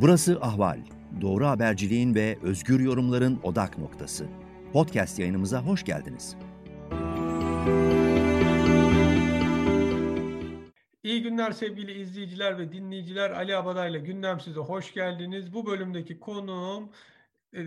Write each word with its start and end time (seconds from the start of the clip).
Burası 0.00 0.38
Ahval. 0.40 0.78
Doğru 1.20 1.46
haberciliğin 1.46 2.14
ve 2.14 2.38
özgür 2.42 2.80
yorumların 2.80 3.40
odak 3.42 3.78
noktası. 3.78 4.26
Podcast 4.72 5.18
yayınımıza 5.18 5.62
hoş 5.62 5.84
geldiniz. 5.84 6.36
İyi 11.02 11.22
günler 11.22 11.52
sevgili 11.52 11.92
izleyiciler 12.00 12.58
ve 12.58 12.72
dinleyiciler. 12.72 13.30
Ali 13.30 13.56
Abaday'la 13.56 13.98
gündem 13.98 14.40
size 14.40 14.60
hoş 14.60 14.94
geldiniz. 14.94 15.52
Bu 15.54 15.66
bölümdeki 15.66 16.20
konuğum 16.20 16.90
e, 17.52 17.62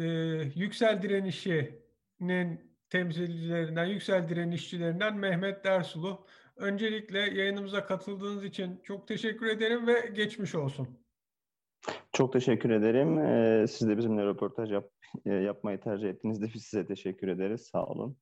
Yüksel 0.56 1.02
Direnişi'nin 1.02 2.62
temsilcilerinden, 2.90 3.86
Yüksel 3.86 4.30
Direnişçilerinden 4.30 5.18
Mehmet 5.18 5.64
Dersulu. 5.64 6.26
Öncelikle 6.56 7.20
yayınımıza 7.20 7.86
katıldığınız 7.86 8.44
için 8.44 8.80
çok 8.84 9.08
teşekkür 9.08 9.46
ederim 9.46 9.88
ve 9.88 10.12
geçmiş 10.16 10.56
olsun. 10.56 11.00
Çok 12.20 12.34
teşekkür 12.34 12.70
ederim. 12.70 13.20
Ee, 13.20 13.68
siz 13.68 13.88
de 13.88 13.98
bizimle 13.98 14.26
röportaj 14.26 14.72
yap, 14.72 14.90
e, 15.26 15.34
yapmayı 15.34 15.80
tercih 15.82 16.10
ettiğinizde 16.10 16.46
biz 16.54 16.64
size 16.64 16.88
teşekkür 16.88 17.28
ederiz. 17.28 17.62
Sağ 17.62 17.86
olun. 17.86 18.18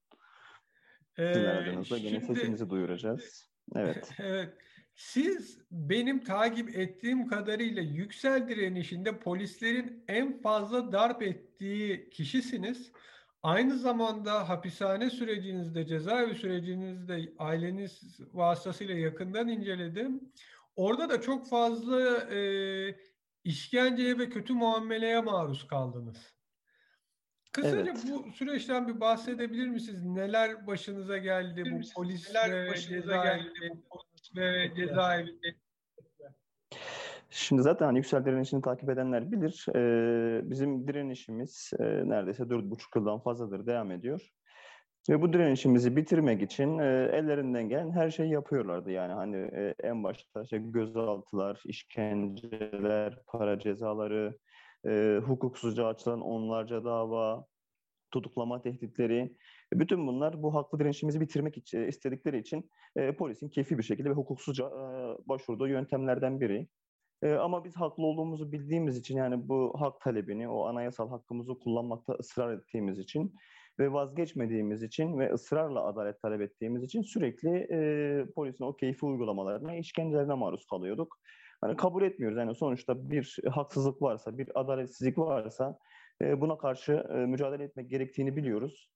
Sizin 1.16 1.44
ee, 1.44 1.48
aranızda 1.48 1.98
gene 1.98 2.22
sesimizi 2.22 2.70
duyuracağız. 2.70 3.52
Evet. 3.76 4.10
evet. 4.20 4.54
Siz 4.96 5.60
benim 5.72 6.24
takip 6.24 6.78
ettiğim 6.78 7.28
kadarıyla 7.28 7.82
yüksel 7.82 8.50
direnişinde 8.50 9.20
polislerin 9.20 10.04
en 10.08 10.42
fazla 10.42 10.92
darp 10.92 11.22
ettiği 11.22 12.10
kişisiniz. 12.10 12.92
Aynı 13.44 13.78
zamanda 13.78 14.50
hapishane 14.50 15.10
sürecinizde, 15.10 15.86
cezaevi 15.86 16.36
sürecinizde 16.36 17.34
aileniz 17.40 18.20
vasıtasıyla 18.34 18.96
yakından 18.96 19.48
inceledim. 19.48 20.22
Orada 20.76 21.10
da 21.10 21.22
çok 21.22 21.50
fazla 21.50 22.18
e, 22.36 22.40
işkenceye 23.48 24.18
ve 24.18 24.30
kötü 24.30 24.54
muameleye 24.54 25.22
maruz 25.22 25.68
kaldınız. 25.68 26.38
Kısaca 27.52 27.92
evet. 27.92 28.06
bu 28.12 28.32
süreçten 28.32 28.88
bir 28.88 29.00
bahsedebilir 29.00 29.68
misiniz? 29.68 30.06
Neler 30.06 30.68
başınıza 30.68 31.18
geldi 31.18 31.64
bu 31.72 31.82
polis 31.96 32.30
Neler 32.30 32.66
ve 32.66 32.78
cezaevi 32.78 33.52
ve 34.36 34.74
cezaevinde? 34.76 35.56
Şimdi 37.30 37.62
zaten 37.62 37.86
hani 37.86 37.98
yüksel 37.98 38.26
direnişini 38.26 38.62
takip 38.62 38.90
edenler 38.90 39.32
bilir. 39.32 39.66
Ee, 39.76 40.50
bizim 40.50 40.88
direnişimiz 40.88 41.72
e, 41.80 41.84
neredeyse 41.84 42.50
dört 42.50 42.64
buçuk 42.64 42.96
yıldan 42.96 43.20
fazladır 43.20 43.66
devam 43.66 43.92
ediyor. 43.92 44.34
Ve 45.10 45.22
bu 45.22 45.34
direnişimizi 45.34 45.96
bitirmek 45.96 46.42
için 46.42 46.80
e, 46.80 47.10
ellerinden 47.14 47.70
gelen 47.70 47.92
her 47.92 48.12
şeyi 48.12 48.32
yapıyorlardı. 48.32 48.92
Yani 48.92 49.14
hani 49.14 49.38
e, 49.38 49.76
en 49.84 50.04
başta 50.04 50.44
işte 50.44 50.58
gözaltılar, 50.58 51.62
işkenceler, 51.66 53.20
para 53.28 53.60
cezaları, 53.60 54.38
e, 54.88 55.20
hukuksuzca 55.26 55.86
açılan 55.86 56.22
onlarca 56.22 56.84
dava, 56.84 57.46
tutuklama 58.12 58.62
tehditleri. 58.62 59.36
Bütün 59.74 60.08
bunlar 60.08 60.44
bu 60.44 60.56
haklı 60.56 60.80
direnişimizi 60.80 61.22
bitirmek 61.22 61.58
için, 61.58 61.82
istedikleri 61.82 62.40
için 62.40 62.70
e, 62.96 63.12
polisin 63.12 63.50
keyfi 63.50 63.78
bir 63.78 63.84
şekilde 63.84 64.10
ve 64.10 64.14
hukuksuzca 64.14 64.66
e, 64.66 64.74
başvurduğu 65.28 65.68
yöntemlerden 65.68 66.42
biri. 66.42 66.68
E, 67.22 67.34
ama 67.34 67.64
biz 67.64 67.76
haklı 67.76 68.04
olduğumuzu 68.04 68.52
bildiğimiz 68.52 68.98
için 68.98 69.18
yani 69.18 69.50
bu 69.50 69.74
hak 69.78 70.02
talebini, 70.02 70.50
o 70.50 70.66
anayasal 70.66 71.10
hakkımızı 71.10 71.60
kullanmakta 71.60 72.14
ısrar 72.14 72.54
ettiğimiz 72.54 73.00
için 73.00 73.36
ve 73.80 73.94
vazgeçmediğimiz 73.94 74.84
için 74.84 75.20
ve 75.20 75.34
ısrarla 75.34 75.84
adalet 75.84 76.22
talep 76.22 76.42
ettiğimiz 76.42 76.84
için 76.84 77.02
sürekli 77.02 77.68
e, 77.72 78.26
polisin 78.36 78.64
o 78.64 78.76
keyfi 78.76 79.06
uygulamalarına, 79.06 79.76
işkencelerine 79.76 80.34
maruz 80.34 80.66
kalıyorduk. 80.66 81.20
Hani 81.62 81.76
kabul 81.76 82.04
etmiyoruz. 82.04 82.38
Yani 82.38 82.56
sonuçta 82.56 83.10
bir 83.10 83.38
haksızlık 83.50 84.02
varsa, 84.02 84.38
bir 84.38 84.60
adaletsizlik 84.60 85.18
varsa 85.18 85.78
e, 86.22 86.42
buna 86.42 86.58
karşı 86.58 86.94
e, 86.94 87.14
mücadele 87.14 87.64
etmek 87.64 87.90
gerektiğini 87.90 88.36
biliyoruz. 88.36 88.92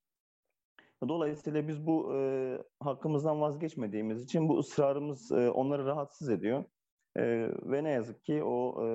Dolayısıyla 1.07 1.67
biz 1.67 1.85
bu 1.85 2.15
e, 2.15 2.57
hakkımızdan 2.79 3.41
vazgeçmediğimiz 3.41 4.23
için 4.23 4.49
bu 4.49 4.59
ısrarımız 4.59 5.31
e, 5.31 5.49
onları 5.49 5.85
rahatsız 5.85 6.29
ediyor. 6.29 6.63
E, 7.17 7.23
ve 7.63 7.83
ne 7.83 7.89
yazık 7.89 8.23
ki 8.23 8.43
o 8.43 8.85
e, 8.85 8.87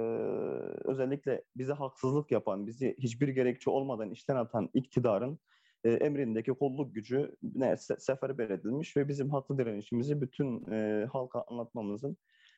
özellikle 0.84 1.43
bize 1.56 1.72
haksızlık 1.72 2.31
yapan, 2.31 2.66
bizi 2.66 2.97
hiçbir 2.99 3.28
gerekçe 3.28 3.71
olmadan 3.71 4.11
işten 4.11 4.37
atan 4.37 4.71
iktidarın 4.75 5.38
e, 5.87 5.91
emrindeki 5.91 6.51
kolluk 6.51 6.95
gücü 6.95 7.37
ne 7.43 7.77
seferber 7.77 8.51
edilmiş 8.51 8.97
ve 8.97 9.09
bizim 9.09 9.31
haklı 9.31 9.59
direnişimizi 9.59 10.21
bütün 10.21 10.73
e, 10.73 11.07
halka 11.13 11.45
anlatmamızın 11.49 12.17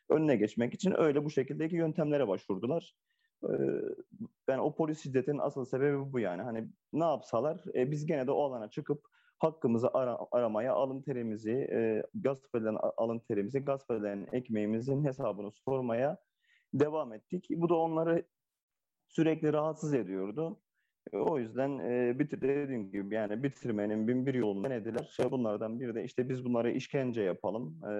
önüne 0.09 0.37
geçmek 0.37 0.75
için 0.75 0.95
öyle 1.01 1.25
bu 1.25 1.31
şekildeki 1.31 1.77
yöntemlere 1.77 2.29
başvurdular. 2.29 2.95
E, 3.45 3.53
ben 4.49 4.59
o 4.59 4.75
polis 4.75 5.03
şiddetinin 5.03 5.39
asıl 5.39 5.65
sebebi 5.65 6.13
bu 6.13 6.21
yani. 6.21 6.43
Hani 6.43 6.69
ne 6.93 7.05
yapsalar 7.05 7.65
e, 7.75 7.91
biz 7.91 8.07
gene 8.07 8.27
de 8.27 8.31
o 8.31 8.43
alana 8.43 8.71
çıkıp 8.71 9.03
hakkımızı 9.39 9.91
ara, 9.95 10.19
aramaya, 10.33 10.75
alın 10.75 11.03
terimizi, 11.03 11.53
e, 11.53 12.03
gasp 12.15 12.55
edilen 12.55 12.77
alın 12.97 13.19
terimizi, 13.19 13.59
gasp 13.61 13.91
edilen 13.91 14.27
ekmeğimizin 14.33 15.05
hesabını 15.05 15.53
sormaya 15.53 16.19
devam 16.75 17.13
ettik. 17.13 17.47
Bu 17.51 17.69
da 17.69 17.75
onları 17.75 18.25
sürekli 19.09 19.53
rahatsız 19.53 19.95
ediyordu. 19.95 20.61
O 21.13 21.39
yüzden 21.39 21.79
e, 21.79 22.19
bitir 22.19 22.41
dediğim 22.41 22.91
gibi 22.91 23.15
yani 23.15 23.43
bitirmenin 23.43 24.09
bin 24.09 24.27
bir 24.27 24.35
yolunu 24.35 24.65
denediler. 24.65 25.09
Şey, 25.17 25.31
bunlardan 25.31 25.81
biri 25.81 25.95
de 25.95 26.05
işte 26.05 26.29
biz 26.29 26.45
bunları 26.45 26.71
işkence 26.71 27.23
yapalım, 27.23 27.81
e, 27.85 27.93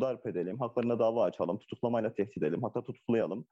darp 0.00 0.26
edelim, 0.26 0.58
haklarına 0.58 0.98
dava 0.98 1.24
açalım, 1.24 1.58
tutuklamayla 1.58 2.14
tehdit 2.14 2.38
edelim, 2.38 2.62
hatta 2.62 2.84
tutuklayalım. 2.84 3.46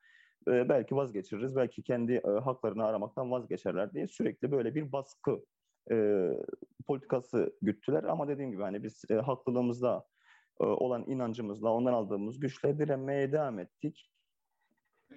E, 0.49 0.69
belki 0.69 0.97
vazgeçiririz, 0.97 1.57
belki 1.57 1.83
kendi 1.83 2.13
e, 2.13 2.29
haklarını 2.29 2.85
aramaktan 2.85 3.31
vazgeçerler 3.31 3.93
diye 3.93 4.09
sürekli 4.09 4.51
böyle 4.53 4.75
bir 4.75 4.93
baskı 4.93 5.45
e, 5.91 6.29
politikası 6.87 7.57
güttüler. 7.63 8.05
Ama 8.05 8.29
dediğim 8.29 8.51
gibi 8.51 8.63
hani 8.63 8.83
biz 8.83 9.03
e, 9.11 9.15
haklılığımızda 9.15 10.05
e, 10.61 10.65
olan 10.65 11.05
inancımızla, 11.07 11.73
ondan 11.73 11.93
aldığımız 11.93 12.41
güçle 12.41 12.79
direnmeye 12.79 13.33
devam 13.33 13.59
ettik. 13.59 14.11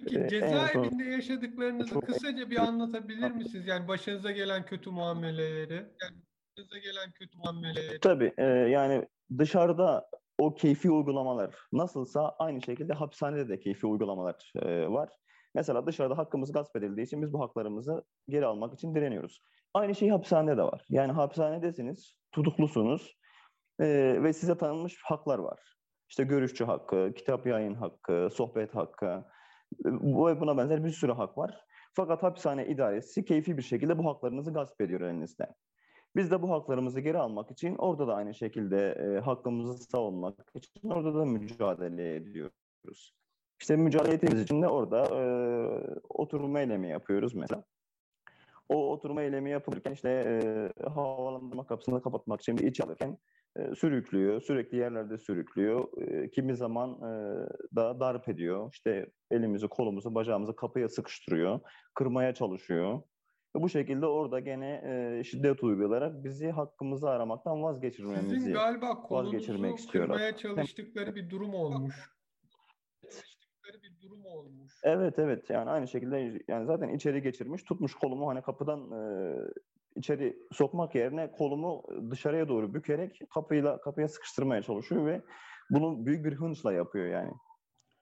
Peki 0.04 0.20
ee, 0.20 0.28
cezaevinde 0.28 1.04
yaşadıklarınızı 1.04 2.00
kısaca 2.00 2.50
bir 2.50 2.56
anlatabilir 2.56 3.30
misiniz? 3.30 3.66
Yani 3.66 3.88
başınıza 3.88 4.30
gelen 4.30 4.64
kötü 4.66 4.90
muameleleri. 4.90 5.74
Yani 5.74 6.16
başınıza 6.56 6.78
gelen 6.78 7.12
kötü 7.12 7.38
muameleleri. 7.38 8.00
Tabii 8.00 8.32
e, 8.38 8.44
yani 8.44 9.08
dışarıda 9.38 10.10
o 10.38 10.54
keyfi 10.54 10.90
uygulamalar 10.90 11.54
nasılsa 11.72 12.34
aynı 12.38 12.62
şekilde 12.62 12.92
hapishanede 12.92 13.48
de 13.48 13.60
keyfi 13.60 13.86
uygulamalar 13.86 14.52
e, 14.62 14.88
var. 14.88 15.08
Mesela 15.54 15.86
dışarıda 15.86 16.18
hakkımız 16.18 16.52
gasp 16.52 16.76
edildiği 16.76 17.06
için 17.06 17.22
biz 17.22 17.32
bu 17.32 17.40
haklarımızı 17.40 18.04
geri 18.28 18.46
almak 18.46 18.74
için 18.74 18.94
direniyoruz. 18.94 19.42
Aynı 19.74 19.94
şey 19.94 20.08
hapishanede 20.08 20.56
de 20.56 20.62
var. 20.62 20.84
Yani 20.88 21.12
hapishanedesiniz, 21.12 22.16
tutuklusunuz 22.32 23.16
e, 23.80 23.86
ve 24.22 24.32
size 24.32 24.58
tanınmış 24.58 24.98
haklar 25.02 25.38
var. 25.38 25.78
İşte 26.08 26.24
görüşçü 26.24 26.64
hakkı, 26.64 27.12
kitap 27.16 27.46
yayın 27.46 27.74
hakkı, 27.74 28.28
sohbet 28.32 28.74
hakkı, 28.74 29.24
bu 29.84 30.40
buna 30.40 30.56
benzer 30.56 30.84
bir 30.84 30.90
sürü 30.90 31.12
hak 31.12 31.38
var. 31.38 31.64
Fakat 31.94 32.22
hapishane 32.22 32.66
idaresi 32.66 33.24
keyfi 33.24 33.56
bir 33.56 33.62
şekilde 33.62 33.98
bu 33.98 34.06
haklarınızı 34.06 34.52
gasp 34.52 34.80
ediyor 34.80 35.00
elinizden. 35.00 35.54
Biz 36.16 36.30
de 36.30 36.42
bu 36.42 36.50
haklarımızı 36.50 37.00
geri 37.00 37.18
almak 37.18 37.50
için 37.50 37.76
orada 37.76 38.08
da 38.08 38.14
aynı 38.14 38.34
şekilde 38.34 38.92
e, 38.92 39.20
hakkımızı 39.20 39.84
savunmak 39.84 40.34
için 40.54 40.90
orada 40.90 41.14
da 41.14 41.24
mücadele 41.24 42.16
ediyoruz. 42.16 43.14
İşte 43.60 43.76
mücadele 43.76 44.14
ettiğimiz 44.14 44.42
için 44.42 44.62
de 44.62 44.68
orada 44.68 45.02
e, 45.02 45.22
oturma 46.08 46.60
eylemi 46.60 46.88
yapıyoruz 46.88 47.34
mesela. 47.34 47.64
O 48.68 48.92
oturma 48.92 49.22
eylemi 49.22 49.50
yapılırken 49.50 49.92
işte 49.92 50.10
e, 50.10 50.88
havalandırma 50.88 51.66
kapısını 51.66 52.02
kapatmak 52.02 52.40
için 52.40 52.58
bir 52.58 52.64
iç 52.64 52.80
alırken 52.80 53.18
e, 53.58 53.74
sürüklüyor, 53.74 54.40
sürekli 54.40 54.78
yerlerde 54.78 55.18
sürüklüyor. 55.18 55.88
E, 55.98 56.30
kimi 56.30 56.56
zaman 56.56 56.90
e, 56.90 57.46
da 57.76 58.00
darp 58.00 58.28
ediyor. 58.28 58.70
İşte 58.72 59.06
elimizi, 59.30 59.68
kolumuzu, 59.68 60.14
bacağımızı 60.14 60.56
kapıya 60.56 60.88
sıkıştırıyor, 60.88 61.60
kırmaya 61.94 62.34
çalışıyor. 62.34 63.02
Ve 63.56 63.62
bu 63.62 63.68
şekilde 63.68 64.06
orada 64.06 64.40
gene 64.40 64.82
e, 64.84 65.24
şiddet 65.24 65.62
uygulayarak 65.62 66.24
bizi 66.24 66.50
hakkımızı 66.50 67.10
aramaktan 67.10 67.62
vazgeçirmemizi 67.62 68.34
Sizin 68.34 68.52
galiba 68.52 69.02
kolunuzu 69.02 69.88
kırmaya 69.92 70.36
çalıştıkları 70.36 71.14
bir 71.14 71.30
durum 71.30 71.54
olmuş 71.54 72.17
bir 73.74 74.00
durum 74.02 74.24
olmuş. 74.26 74.72
Evet 74.84 75.18
evet 75.18 75.50
yani 75.50 75.70
aynı 75.70 75.88
şekilde 75.88 76.42
yani 76.48 76.66
zaten 76.66 76.88
içeri 76.88 77.22
geçirmiş 77.22 77.62
tutmuş 77.62 77.94
kolumu 77.94 78.28
hani 78.28 78.42
kapıdan 78.42 78.90
e, 78.90 79.34
içeri 79.96 80.36
sokmak 80.52 80.94
yerine 80.94 81.32
kolumu 81.32 81.82
dışarıya 82.10 82.48
doğru 82.48 82.74
bükerek 82.74 83.20
kapıyla 83.34 83.80
kapıya 83.80 84.08
sıkıştırmaya 84.08 84.62
çalışıyor 84.62 85.06
ve 85.06 85.22
bunu 85.70 86.06
büyük 86.06 86.24
bir 86.24 86.34
hınçla 86.34 86.72
yapıyor 86.72 87.06
yani. 87.06 87.32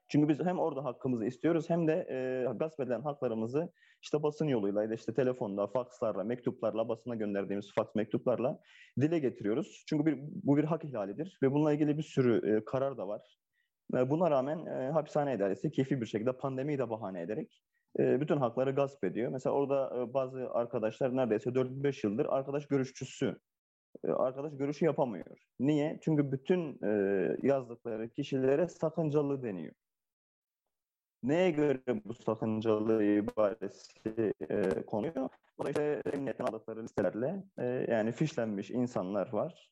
Çünkü 0.09 0.29
biz 0.29 0.41
hem 0.41 0.59
orada 0.59 0.85
hakkımızı 0.85 1.25
istiyoruz 1.25 1.71
hem 1.71 1.89
de 1.89 2.07
e, 2.11 2.53
gasp 2.59 2.81
edilen 2.81 3.01
haklarımızı 3.01 3.73
işte 4.03 4.23
basın 4.23 4.47
yoluyla 4.47 4.95
işte 4.95 5.15
telefonla, 5.15 5.67
fakslarla, 5.67 6.25
mektuplarla, 6.25 6.89
basına 6.89 7.15
gönderdiğimiz 7.15 7.75
faks 7.75 7.95
mektuplarla 7.95 8.61
dile 9.01 9.19
getiriyoruz. 9.19 9.85
Çünkü 9.89 10.07
bir, 10.07 10.19
bu 10.21 10.57
bir 10.57 10.65
hak 10.65 10.85
ihlalidir 10.85 11.39
ve 11.43 11.53
bununla 11.53 11.73
ilgili 11.73 11.99
bir 11.99 12.03
sürü 12.03 12.57
e, 12.57 12.65
karar 12.65 12.99
da 12.99 13.09
var. 13.09 13.39
Buna 13.93 14.31
rağmen 14.31 14.67
e, 14.67 14.91
hapishane 14.91 15.35
idaresi 15.35 15.71
keyfi 15.71 16.01
bir 16.01 16.07
şekilde 16.07 16.33
pandemiyi 16.33 16.79
de 16.79 16.91
bahane 16.91 17.21
ederek 17.21 17.63
e, 17.99 18.21
bütün 18.21 18.37
hakları 18.37 18.71
gasp 18.71 19.05
ediyor. 19.05 19.33
Mesela 19.33 19.55
orada 19.55 20.01
e, 20.01 20.15
bazı 20.15 20.51
arkadaşlar 20.51 21.17
neredeyse 21.17 21.51
4-5 21.51 22.07
yıldır 22.07 22.27
arkadaş 22.27 22.67
görüşçüsü 22.67 23.39
e, 24.05 24.11
arkadaş 24.11 24.53
görüşü 24.57 24.85
yapamıyor. 24.85 25.27
Niye? 25.61 25.99
Çünkü 26.03 26.33
bütün 26.33 26.79
e, 26.85 26.91
yazdıkları 27.43 28.09
kişilere 28.09 28.69
sakıncalı 28.69 29.43
deniyor. 29.43 29.75
Neye 31.23 31.51
göre 31.51 31.81
bu 32.05 32.15
sakıncalı 32.15 33.05
ibaresi 33.05 34.33
e, 34.51 34.83
konuyor? 34.87 35.29
O 35.59 35.65
da 35.65 35.71
işte 35.71 36.03
emniyetten 36.13 36.45
aldıkları 36.45 36.83
listelerle 36.83 37.45
e, 37.59 37.65
yani 37.89 38.13
fişlenmiş 38.13 38.71
insanlar 38.71 39.33
var. 39.33 39.71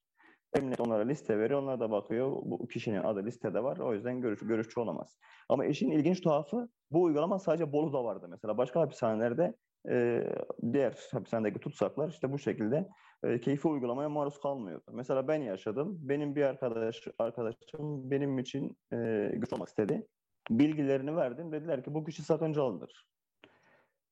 Emniyet 0.54 0.80
onlara 0.80 1.02
liste 1.04 1.38
veriyor. 1.38 1.62
Onlar 1.62 1.80
da 1.80 1.90
bakıyor. 1.90 2.32
Bu 2.44 2.68
kişinin 2.68 3.02
adı 3.02 3.24
listede 3.26 3.62
var. 3.62 3.76
O 3.78 3.94
yüzden 3.94 4.20
görüş, 4.20 4.40
görüşçü 4.40 4.80
olamaz. 4.80 5.18
Ama 5.48 5.64
işin 5.66 5.90
ilginç 5.90 6.20
tuhafı 6.20 6.68
bu 6.90 7.02
uygulama 7.02 7.38
sadece 7.38 7.72
Bolu'da 7.72 8.04
vardı 8.04 8.26
mesela. 8.30 8.58
Başka 8.58 8.80
hapishanelerde 8.80 9.54
e, 9.90 10.26
diğer 10.72 10.98
hapishanedeki 11.12 11.60
tutsaklar 11.60 12.08
işte 12.08 12.32
bu 12.32 12.38
şekilde 12.38 12.88
e, 13.24 13.40
keyfi 13.40 13.68
uygulamaya 13.68 14.08
maruz 14.08 14.40
kalmıyordu. 14.40 14.84
Mesela 14.92 15.28
ben 15.28 15.42
yaşadım. 15.42 15.98
Benim 16.00 16.36
bir 16.36 16.42
arkadaş 16.42 17.08
arkadaşım 17.18 18.10
benim 18.10 18.38
için 18.38 18.76
e, 18.92 19.30
güç 19.34 19.52
olmak 19.52 19.68
istedi. 19.68 20.06
Bilgilerini 20.50 21.16
verdim. 21.16 21.52
Dediler 21.52 21.84
ki 21.84 21.94
bu 21.94 22.04
kişi 22.04 22.22
sakıncalıdır. 22.22 23.06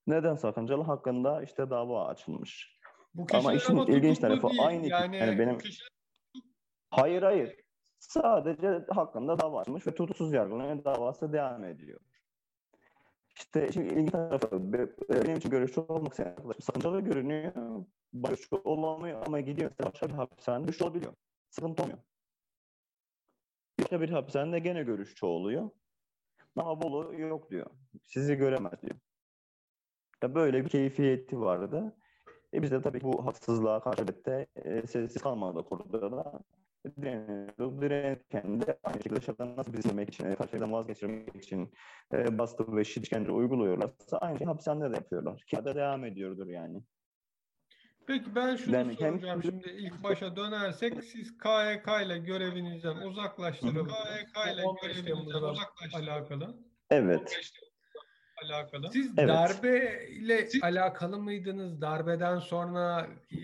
Neden 0.07 0.35
sakıncalı? 0.35 0.83
Hakkında 0.83 1.43
işte 1.43 1.71
dava 1.71 2.07
açılmış. 2.07 2.79
Bu 3.15 3.27
Ama 3.35 3.53
işin 3.53 3.77
ilginç 3.77 4.19
tarafı 4.19 4.49
değil. 4.49 4.63
aynı 4.67 4.87
Yani, 4.87 5.17
yani 5.17 5.39
benim- 5.39 5.55
bu 5.55 5.59
kişiler 5.59 5.89
Hayır 6.93 7.23
hayır. 7.23 7.57
Sadece 7.99 8.87
hakkında 8.91 9.39
dava 9.39 9.61
açılmış 9.61 9.87
ve 9.87 9.95
tutuksuz 9.95 10.33
yargılanıyor. 10.33 10.85
Davası 10.85 11.33
devam 11.33 11.65
ediyor. 11.65 12.01
İşte 13.37 13.73
şimdi 13.73 13.95
ilginç 13.95 14.11
tarafı 14.11 14.73
be- 14.73 14.97
benim 15.09 15.37
için 15.37 15.51
görüşçü 15.51 15.81
olmak 15.81 16.15
sakıncalı 16.61 17.01
görünüyor. 17.01 17.85
Görüşçü 18.13 18.57
olamıyor 18.57 19.27
ama 19.27 19.41
gidiyor 19.41 19.71
başka 19.85 20.09
bir 20.09 20.15
hapishanede 20.15 20.65
görüşçü 20.65 20.85
olabiliyor. 20.85 21.15
Sıkıntı 21.51 21.83
olmuyor. 21.83 21.99
Başka 23.81 24.01
bir 24.01 24.11
hapishanede 24.11 24.59
gene 24.59 24.83
görüşçü 24.83 25.27
oluyor. 25.27 25.71
Ama 26.57 26.83
Bolu 26.83 27.15
yok 27.21 27.51
diyor. 27.51 27.67
Sizi 28.03 28.35
göremez 28.37 28.83
diyor. 28.83 28.97
Ya 30.23 30.35
böyle 30.35 30.65
bir 30.65 30.69
keyfiyeti 30.71 31.41
vardı. 31.41 31.97
E 32.55 32.63
biz 32.63 32.71
de 32.71 32.83
tabii 32.83 33.01
bu 33.01 33.27
haksızlığa 33.27 33.81
karşı 33.81 34.25
de 34.25 34.47
e, 34.57 34.87
sessiz 34.87 35.23
kalmadı 35.23 35.65
koridorda 35.65 36.13
da 36.13 36.41
direniyoruz. 36.43 36.62
Direnirken 37.81 38.61
de 38.61 38.79
aynı 38.85 38.97
şekilde 38.97 39.17
dışarıdan 39.17 39.57
nasıl 39.57 39.73
bizi 39.73 39.83
silmek 39.83 40.09
için, 40.09 40.25
e, 40.25 40.35
karşıdan 40.35 40.73
vazgeçirmek 40.73 41.37
için 41.37 41.75
e, 42.13 42.39
baskı 42.39 42.77
ve 42.77 42.85
şiddet 42.85 43.05
işkence 43.05 43.33
uyguluyorlarsa 43.33 44.19
aynı 44.19 44.39
şeyi 44.39 44.47
hapishanede 44.47 44.91
de 44.91 44.97
yapıyorlar. 44.97 45.43
Ki 45.47 45.57
de 45.57 45.75
devam 45.75 46.05
ediyordur 46.05 46.47
yani. 46.47 46.83
Peki 48.07 48.35
ben 48.35 48.57
şunu 48.57 48.75
Yani 48.75 48.97
hem- 49.01 49.21
soracağım 49.21 49.43
şimdi 49.51 49.69
ilk 49.69 50.03
başa 50.03 50.37
dönersek 50.37 51.05
siz 51.05 51.39
KHK 51.39 52.03
ile 52.03 52.19
görevinizden 52.19 52.97
uzaklaştırılıp 52.97 53.89
KHK 53.89 54.53
ile 54.53 54.65
15 54.65 55.03
Temmuz'la 55.03 55.55
alakalı. 55.95 56.57
Evet. 56.91 57.41
Alakalı. 58.45 58.91
Siz 58.93 59.13
Evet. 59.17 59.29
darbe 59.29 60.07
ile 60.11 60.49
alakalı 60.63 61.19
mıydınız? 61.19 61.81
Darbeden 61.81 62.39
sonra 62.39 63.07
e, 63.31 63.37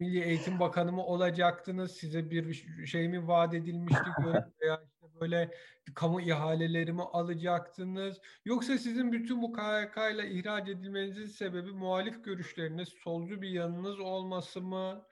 Milli 0.00 0.22
Eğitim 0.22 0.60
Bakanı 0.60 0.92
mı 0.92 1.04
olacaktınız? 1.04 1.92
Size 1.92 2.30
bir 2.30 2.52
şey 2.86 3.08
mi 3.08 3.28
vaat 3.28 3.54
edilmişti 3.54 4.04
veya 4.60 4.82
işte 4.84 5.06
böyle 5.20 5.50
kamu 5.94 6.20
ihaleleri 6.20 6.92
mi 6.92 7.02
alacaktınız? 7.02 8.20
Yoksa 8.44 8.78
sizin 8.78 9.12
bütün 9.12 9.42
bu 9.42 9.52
KHK 9.52 9.96
ile 10.14 10.30
ihraç 10.30 10.68
edilmenizin 10.68 11.26
sebebi 11.26 11.72
muhalif 11.72 12.24
görüşleriniz, 12.24 12.88
solcu 12.88 13.42
bir 13.42 13.48
yanınız 13.48 14.00
olması 14.00 14.60
mı? 14.60 15.06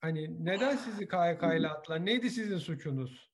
Hani 0.00 0.44
neden 0.44 0.76
sizi 0.76 1.08
KHK 1.08 1.42
ile 1.58 1.68
attılar? 1.68 2.06
Neydi 2.06 2.30
sizin 2.30 2.58
suçunuz? 2.58 3.25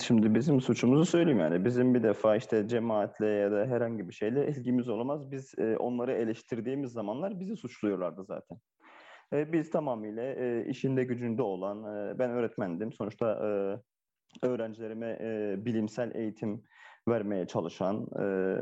Şimdi 0.00 0.34
bizim 0.34 0.60
suçumuzu 0.60 1.04
söyleyeyim 1.04 1.40
yani. 1.40 1.64
Bizim 1.64 1.94
bir 1.94 2.02
defa 2.02 2.36
işte 2.36 2.68
cemaatle 2.68 3.26
ya 3.26 3.52
da 3.52 3.66
herhangi 3.66 4.08
bir 4.08 4.12
şeyle 4.12 4.48
ilgimiz 4.48 4.88
olamaz. 4.88 5.30
Biz 5.30 5.54
e, 5.58 5.76
onları 5.76 6.12
eleştirdiğimiz 6.12 6.92
zamanlar 6.92 7.40
bizi 7.40 7.56
suçluyorlardı 7.56 8.24
zaten. 8.24 8.58
E, 9.32 9.52
biz 9.52 9.70
tamamıyla 9.70 10.22
e, 10.22 10.66
işinde 10.68 11.04
gücünde 11.04 11.42
olan, 11.42 11.84
e, 11.84 12.18
ben 12.18 12.30
öğretmendim. 12.30 12.92
Sonuçta 12.92 13.32
e, 13.32 14.46
öğrencilerime 14.46 15.18
e, 15.20 15.56
bilimsel 15.64 16.14
eğitim 16.14 16.62
vermeye 17.08 17.46
çalışan, 17.46 18.06
e, 18.20 18.56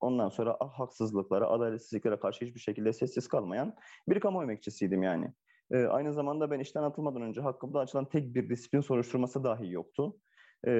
ondan 0.00 0.28
sonra 0.28 0.56
haksızlıklara, 0.72 1.48
adaletsizliklere 1.48 2.20
karşı 2.20 2.44
hiçbir 2.44 2.60
şekilde 2.60 2.92
sessiz 2.92 3.28
kalmayan 3.28 3.74
bir 4.08 4.20
kamu 4.20 4.42
emekçisiydim 4.42 5.02
yani. 5.02 5.32
E, 5.70 5.84
aynı 5.84 6.12
zamanda 6.12 6.50
ben 6.50 6.60
işten 6.60 6.82
atılmadan 6.82 7.22
önce 7.22 7.40
hakkımda 7.40 7.78
açılan 7.78 8.04
tek 8.04 8.34
bir 8.34 8.48
disiplin 8.48 8.80
soruşturması 8.80 9.44
dahi 9.44 9.70
yoktu. 9.70 10.16
Ee, 10.66 10.70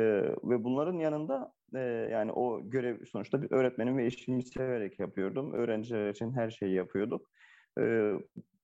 ve 0.44 0.64
bunların 0.64 0.98
yanında 0.98 1.52
e, 1.74 1.78
yani 2.12 2.32
o 2.32 2.70
görev 2.70 3.04
sonuçta 3.04 3.42
bir 3.42 3.50
öğretmenim 3.50 3.98
ve 3.98 4.06
işimi 4.06 4.42
severek 4.42 5.00
yapıyordum. 5.00 5.52
Öğrenciler 5.52 6.10
için 6.10 6.32
her 6.32 6.50
şeyi 6.50 6.74
yapıyorduk. 6.74 7.30
Ee, 7.80 8.12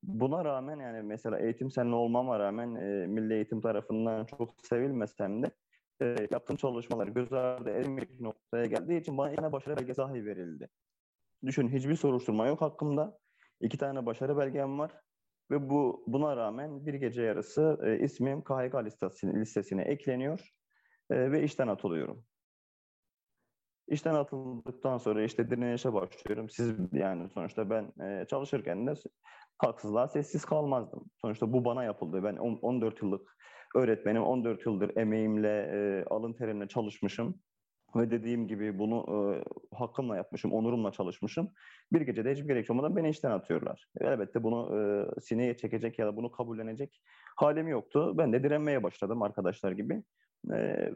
buna 0.02 0.44
rağmen 0.44 0.80
yani 0.80 1.02
mesela 1.02 1.38
eğitim 1.38 1.70
senli 1.70 1.94
olmama 1.94 2.38
rağmen 2.38 2.74
e, 2.74 3.06
Milli 3.06 3.34
Eğitim 3.34 3.60
tarafından 3.60 4.24
çok 4.24 4.66
sevilmesem 4.66 5.42
de 5.42 5.50
e, 6.02 6.28
yaptığım 6.30 6.56
çalışmalar 6.56 7.08
göz 7.08 7.32
ardı 7.32 7.70
edilmeyecek 7.70 8.20
noktaya 8.20 8.66
geldiği 8.66 9.00
için 9.00 9.18
bana 9.18 9.30
yine 9.30 9.52
başarı 9.52 9.76
belgesi 9.76 9.98
dahi 9.98 10.26
verildi. 10.26 10.68
Düşün 11.46 11.68
hiçbir 11.68 11.96
soruşturma 11.96 12.46
yok 12.46 12.60
hakkımda. 12.60 13.18
İki 13.60 13.78
tane 13.78 14.06
başarı 14.06 14.38
belgem 14.38 14.78
var. 14.78 14.92
Ve 15.50 15.70
bu 15.70 16.04
buna 16.06 16.36
rağmen 16.36 16.86
bir 16.86 16.94
gece 16.94 17.22
yarısı 17.22 17.78
e, 17.84 17.98
ismim 17.98 18.42
KHK 18.42 18.74
listesine, 18.84 19.40
listesine 19.40 19.82
ekleniyor 19.82 20.52
ve 21.10 21.42
işten 21.42 21.68
atılıyorum. 21.68 22.24
İşten 23.88 24.14
atıldıktan 24.14 24.98
sonra 24.98 25.22
işte 25.22 25.50
direnişe 25.50 25.92
başlıyorum. 25.92 26.50
Siz 26.50 26.74
yani 26.92 27.28
sonuçta 27.30 27.70
ben 27.70 27.92
çalışırken 28.24 28.86
de 28.86 28.92
haksızlığa 29.58 30.08
sessiz 30.08 30.44
kalmazdım. 30.44 31.04
Sonuçta 31.20 31.52
bu 31.52 31.64
bana 31.64 31.84
yapıldı. 31.84 32.24
Ben 32.24 32.36
on, 32.36 32.58
14 32.62 33.02
yıllık 33.02 33.36
öğretmenim, 33.76 34.22
14 34.22 34.66
yıldır 34.66 34.96
emeğimle, 34.96 36.04
alın 36.10 36.32
terimle 36.32 36.68
çalışmışım. 36.68 37.40
Ve 37.96 38.10
dediğim 38.10 38.48
gibi 38.48 38.78
bunu 38.78 39.04
hakkımla 39.74 40.16
yapmışım, 40.16 40.52
onurumla 40.52 40.92
çalışmışım. 40.92 41.52
Bir 41.92 42.00
gecede 42.00 42.32
hiçbir 42.32 42.48
gerekçe 42.48 42.72
olmadan 42.72 42.96
beni 42.96 43.08
işten 43.08 43.30
atıyorlar. 43.30 43.88
Elbette 44.00 44.42
bunu 44.42 45.14
sineye 45.20 45.56
çekecek 45.56 45.98
ya 45.98 46.06
da 46.06 46.16
bunu 46.16 46.30
kabullenecek 46.30 47.02
halim 47.36 47.68
yoktu. 47.68 48.14
Ben 48.18 48.32
de 48.32 48.42
direnmeye 48.42 48.82
başladım 48.82 49.22
arkadaşlar 49.22 49.72
gibi. 49.72 50.02
E, 50.54 50.90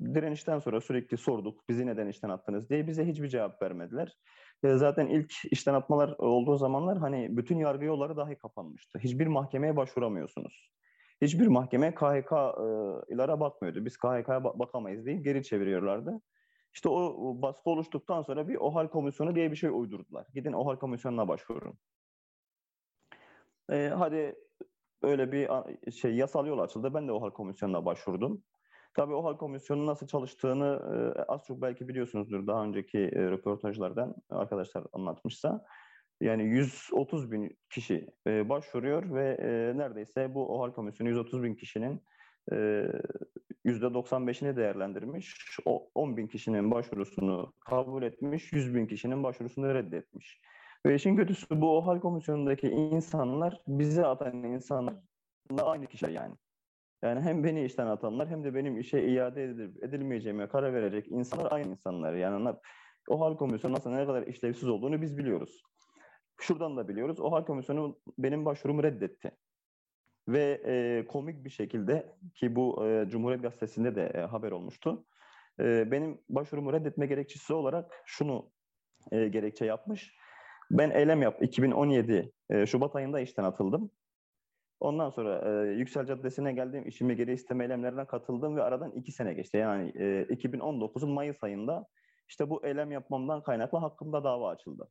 direnişten 0.00 0.58
sonra 0.58 0.80
sürekli 0.80 1.16
sorduk 1.16 1.68
bizi 1.68 1.86
neden 1.86 2.08
işten 2.08 2.28
attınız 2.28 2.70
diye 2.70 2.86
bize 2.86 3.06
hiçbir 3.06 3.28
cevap 3.28 3.62
vermediler. 3.62 4.16
E, 4.64 4.76
zaten 4.76 5.06
ilk 5.06 5.32
işten 5.50 5.74
atmalar 5.74 6.14
olduğu 6.18 6.56
zamanlar 6.56 6.98
hani 6.98 7.36
bütün 7.36 7.58
yargı 7.58 7.84
yolları 7.84 8.16
dahi 8.16 8.38
kapanmıştı. 8.38 8.98
Hiçbir 8.98 9.26
mahkemeye 9.26 9.76
başvuramıyorsunuz. 9.76 10.70
Hiçbir 11.22 11.46
mahkeme 11.46 11.94
KHK'lara 11.94 13.40
bakmıyordu. 13.40 13.84
Biz 13.84 13.96
KHK'ya 13.96 14.44
bakamayız 14.44 15.06
deyip 15.06 15.24
geri 15.24 15.42
çeviriyorlardı. 15.42 16.20
İşte 16.74 16.88
o 16.88 17.42
baskı 17.42 17.70
oluştuktan 17.70 18.22
sonra 18.22 18.48
bir 18.48 18.56
OHAL 18.56 18.88
komisyonu 18.88 19.34
diye 19.34 19.50
bir 19.50 19.56
şey 19.56 19.70
uydurdular. 19.70 20.26
Gidin 20.34 20.52
OHAL 20.52 20.76
komisyonuna 20.76 21.28
başvurun. 21.28 21.78
E, 23.70 23.88
hadi 23.88 24.34
öyle 25.02 25.32
bir 25.32 25.48
şey 25.90 26.14
yasal 26.14 26.46
yol 26.46 26.58
açıldı. 26.58 26.94
Ben 26.94 27.08
de 27.08 27.12
OHAL 27.12 27.30
komisyonuna 27.30 27.84
başvurdum. 27.84 28.42
Tabii 28.94 29.14
OHAL 29.14 29.36
komisyonu 29.36 29.86
nasıl 29.86 30.06
çalıştığını 30.06 30.80
az 31.28 31.44
çok 31.46 31.62
belki 31.62 31.88
biliyorsunuzdur 31.88 32.46
daha 32.46 32.64
önceki 32.64 32.98
röportajlardan 33.10 34.14
arkadaşlar 34.30 34.84
anlatmışsa. 34.92 35.64
Yani 36.20 36.44
130 36.44 37.32
bin 37.32 37.58
kişi 37.70 38.06
başvuruyor 38.26 39.14
ve 39.14 39.36
neredeyse 39.76 40.34
bu 40.34 40.58
OHAL 40.58 40.72
komisyonu 40.72 41.10
130 41.10 41.42
bin 41.42 41.54
kişinin 41.54 42.02
e, 42.52 42.86
%95'ini 43.64 44.56
değerlendirmiş. 44.56 45.58
O 45.64 45.90
10 45.94 46.16
bin 46.16 46.26
kişinin 46.26 46.70
başvurusunu 46.70 47.52
kabul 47.60 48.02
etmiş, 48.02 48.52
100 48.52 48.74
bin 48.74 48.86
kişinin 48.86 49.22
başvurusunu 49.22 49.74
reddetmiş. 49.74 50.40
Ve 50.86 50.94
işin 50.94 51.16
kötüsü 51.16 51.60
bu 51.60 51.78
OHAL 51.78 52.00
komisyonundaki 52.00 52.68
insanlar 52.68 53.62
bize 53.68 54.06
atan 54.06 54.42
insanlar 54.42 54.94
aynı 55.62 55.86
kişiler 55.86 56.10
yani. 56.10 56.34
Yani 57.04 57.20
hem 57.20 57.44
beni 57.44 57.64
işten 57.64 57.86
atanlar 57.86 58.28
hem 58.28 58.44
de 58.44 58.54
benim 58.54 58.78
işe 58.78 59.02
iade 59.02 59.44
edilip 59.44 59.84
edilmeyeceğime 59.84 60.48
karar 60.48 60.74
verecek 60.74 61.06
insanlar 61.08 61.52
aynı 61.52 61.70
insanlar. 61.70 62.14
Yani 62.14 62.54
o 63.08 63.20
hal 63.20 63.36
komisyonu 63.36 63.76
aslında 63.76 63.96
ne 63.96 64.06
kadar 64.06 64.26
işlevsiz 64.26 64.68
olduğunu 64.68 65.02
biz 65.02 65.18
biliyoruz. 65.18 65.62
Şuradan 66.40 66.76
da 66.76 66.88
biliyoruz. 66.88 67.20
O 67.20 67.32
hal 67.32 67.44
komisyonu 67.44 67.98
benim 68.18 68.44
başvurumu 68.44 68.82
reddetti. 68.82 69.30
Ve 70.28 70.62
e, 70.64 71.06
komik 71.06 71.44
bir 71.44 71.50
şekilde 71.50 72.16
ki 72.34 72.56
bu 72.56 72.86
e, 72.86 73.08
Cumhuriyet 73.08 73.42
Gazetesi'nde 73.42 73.94
de 73.94 74.12
e, 74.14 74.18
haber 74.18 74.50
olmuştu. 74.50 75.06
e, 75.60 75.90
benim 75.90 76.18
başvurumu 76.28 76.72
reddetme 76.72 77.06
gerekçesi 77.06 77.54
olarak 77.54 78.02
şunu 78.06 78.50
e, 79.12 79.28
gerekçe 79.28 79.64
yapmış. 79.64 80.16
Ben 80.70 80.90
eylem 80.90 81.22
yap 81.22 81.42
2017 81.42 82.32
e, 82.50 82.66
Şubat 82.66 82.96
ayında 82.96 83.20
işten 83.20 83.44
atıldım. 83.44 83.90
Ondan 84.80 85.10
sonra 85.10 85.64
e, 85.66 85.72
Yüksel 85.72 86.06
Caddesi'ne 86.06 86.52
geldim, 86.52 86.88
işimi 86.88 87.16
geri 87.16 87.32
isteme 87.32 87.64
eylemlerine 87.64 88.04
katıldım 88.04 88.56
ve 88.56 88.62
aradan 88.62 88.90
iki 88.90 89.12
sene 89.12 89.34
geçti. 89.34 89.56
Yani 89.56 89.92
e, 89.94 90.22
2019'un 90.22 91.10
Mayıs 91.10 91.44
ayında 91.44 91.86
işte 92.28 92.50
bu 92.50 92.66
eylem 92.66 92.92
yapmamdan 92.92 93.42
kaynaklı 93.42 93.78
hakkımda 93.78 94.24
dava 94.24 94.50
açıldı. 94.50 94.88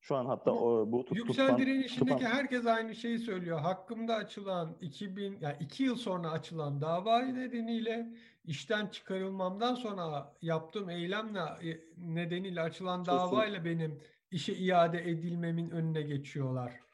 Şu 0.00 0.16
an 0.16 0.26
hatta 0.26 0.52
o, 0.52 0.92
bu 0.92 1.04
tut, 1.04 1.16
Yüksel 1.16 1.46
tutan, 1.46 1.58
direnişindeki 1.58 2.16
tutan... 2.16 2.30
herkes 2.30 2.66
aynı 2.66 2.94
şeyi 2.94 3.18
söylüyor. 3.18 3.60
Hakkımda 3.60 4.14
açılan 4.14 4.76
2000 4.80 5.38
yani 5.40 5.56
2 5.60 5.82
yıl 5.82 5.96
sonra 5.96 6.30
açılan 6.30 6.80
dava 6.80 7.20
nedeniyle 7.20 8.12
işten 8.44 8.86
çıkarılmamdan 8.86 9.74
sonra 9.74 10.32
yaptığım 10.42 10.90
eylemle 10.90 11.38
e, 11.38 11.80
nedeniyle 11.96 12.60
açılan 12.60 13.04
davayla 13.06 13.64
benim 13.64 14.00
işe 14.30 14.54
iade 14.54 15.10
edilmemin 15.10 15.70
önüne 15.70 16.02
geçiyorlar. 16.02 16.89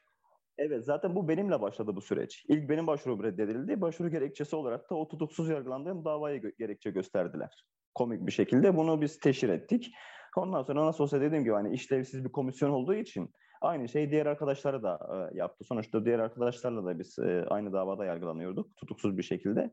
Evet 0.58 0.84
zaten 0.84 1.14
bu 1.14 1.28
benimle 1.28 1.60
başladı 1.60 1.96
bu 1.96 2.00
süreç. 2.00 2.44
İlk 2.48 2.68
benim 2.68 2.86
başvurum 2.86 3.22
reddedildi. 3.22 3.80
Başvuru 3.80 4.10
gerekçesi 4.10 4.56
olarak 4.56 4.90
da 4.90 4.94
o 4.94 5.08
tutuksuz 5.08 5.48
yargılandığım 5.48 6.04
davayı 6.04 6.40
gö- 6.40 6.56
gerekçe 6.58 6.90
gösterdiler. 6.90 7.64
Komik 7.94 8.26
bir 8.26 8.32
şekilde 8.32 8.76
bunu 8.76 9.00
biz 9.00 9.18
teşhir 9.18 9.48
ettik. 9.48 9.94
Ondan 10.36 10.62
sonra 10.62 10.86
nasıl 10.86 11.04
olsa 11.04 11.20
dediğim 11.20 11.44
gibi 11.44 11.54
hani 11.54 11.75
işlevsiz 11.75 12.25
bir 12.25 12.32
komisyon 12.32 12.70
olduğu 12.70 12.94
için 12.94 13.30
aynı 13.60 13.88
şey 13.88 14.10
diğer 14.10 14.26
arkadaşları 14.26 14.82
da 14.82 14.98
e, 15.32 15.36
yaptı. 15.38 15.64
Sonuçta 15.64 16.04
diğer 16.04 16.18
arkadaşlarla 16.18 16.84
da 16.84 16.98
biz 16.98 17.18
e, 17.18 17.44
aynı 17.48 17.72
davada 17.72 18.04
yargılanıyorduk 18.04 18.76
tutuksuz 18.76 19.18
bir 19.18 19.22
şekilde. 19.22 19.70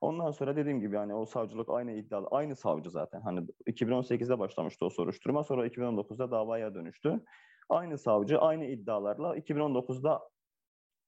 Ondan 0.00 0.30
sonra 0.30 0.56
dediğim 0.56 0.80
gibi 0.80 0.96
hani 0.96 1.14
o 1.14 1.26
savcılık 1.26 1.68
aynı 1.70 1.92
iddialı, 1.92 2.28
aynı 2.30 2.56
savcı 2.56 2.90
zaten. 2.90 3.20
Hani 3.20 3.46
2018'de 3.66 4.38
başlamıştı 4.38 4.84
o 4.86 4.90
soruşturma, 4.90 5.44
sonra 5.44 5.66
2019'da 5.66 6.30
davaya 6.30 6.74
dönüştü. 6.74 7.20
Aynı 7.68 7.98
savcı, 7.98 8.38
aynı 8.38 8.64
iddialarla 8.64 9.36
2019'da 9.36 10.30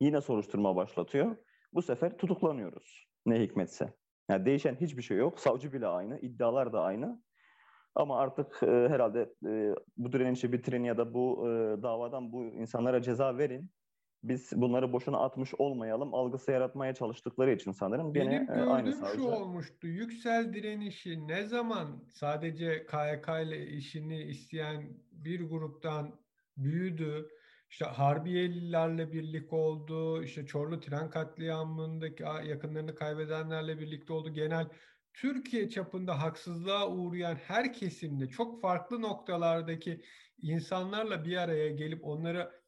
yine 0.00 0.20
soruşturma 0.20 0.76
başlatıyor. 0.76 1.36
Bu 1.72 1.82
sefer 1.82 2.18
tutuklanıyoruz. 2.18 3.06
Ne 3.26 3.40
hikmetse. 3.40 3.94
Yani 4.28 4.46
değişen 4.46 4.74
hiçbir 4.74 5.02
şey 5.02 5.16
yok. 5.16 5.40
Savcı 5.40 5.72
bile 5.72 5.86
aynı, 5.86 6.18
iddialar 6.18 6.72
da 6.72 6.82
aynı. 6.82 7.22
Ama 7.94 8.18
artık 8.18 8.62
e, 8.62 8.66
herhalde 8.66 9.34
e, 9.46 9.74
bu 9.96 10.12
direnişi 10.12 10.52
bitirin 10.52 10.84
ya 10.84 10.98
da 10.98 11.14
bu 11.14 11.48
e, 11.48 11.82
davadan 11.82 12.32
bu 12.32 12.44
insanlara 12.44 13.02
ceza 13.02 13.38
verin. 13.38 13.70
Biz 14.22 14.52
bunları 14.56 14.92
boşuna 14.92 15.18
atmış 15.20 15.54
olmayalım 15.54 16.14
algısı 16.14 16.52
yaratmaya 16.52 16.94
çalıştıkları 16.94 17.52
için 17.52 17.72
sanırım. 17.72 18.14
Benim 18.14 18.30
Gene, 18.30 18.44
gördüğüm 18.44 18.72
aynı 18.72 18.94
şu 19.14 19.22
olmuştu. 19.22 19.86
Yüksel 19.86 20.52
direnişi 20.54 21.28
ne 21.28 21.44
zaman 21.44 22.04
sadece 22.08 22.86
KYK 22.86 23.28
ile 23.28 23.66
işini 23.66 24.22
isteyen 24.22 24.82
bir 25.12 25.48
gruptan 25.48 26.20
büyüdü. 26.64 27.28
İşte 27.70 27.84
Harbiyelilerle 27.84 29.12
birlik 29.12 29.52
oldu. 29.52 30.22
İşte 30.22 30.46
Çorlu 30.46 30.80
tren 30.80 31.10
katliamındaki 31.10 32.22
yakınlarını 32.22 32.94
kaybedenlerle 32.94 33.78
birlikte 33.78 34.12
oldu. 34.12 34.32
Genel 34.34 34.68
Türkiye 35.14 35.68
çapında 35.68 36.22
haksızlığa 36.22 36.88
uğrayan 36.88 37.34
her 37.34 37.72
kesimde 37.72 38.28
çok 38.28 38.60
farklı 38.60 39.02
noktalardaki 39.02 40.02
insanlarla 40.38 41.24
bir 41.24 41.36
araya 41.36 41.68
gelip 41.68 42.04
onları 42.04 42.60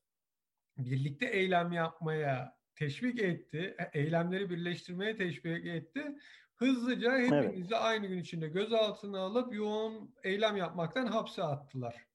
birlikte 0.79 1.27
eylem 1.27 1.73
yapmaya 1.73 2.57
teşvik 2.75 3.21
etti. 3.21 3.77
E, 3.79 4.01
eylemleri 4.01 4.51
birleştirmeye 4.51 5.17
teşvik 5.17 5.67
etti. 5.67 6.17
Hızlıca 6.57 7.19
hepinizi 7.19 7.75
evet. 7.75 7.83
aynı 7.83 8.07
gün 8.07 8.19
içinde 8.19 8.49
gözaltına 8.49 9.21
alıp 9.21 9.55
yoğun 9.55 10.15
eylem 10.25 10.57
yapmaktan 10.57 11.07
hapse 11.07 11.43
attılar. 11.43 12.12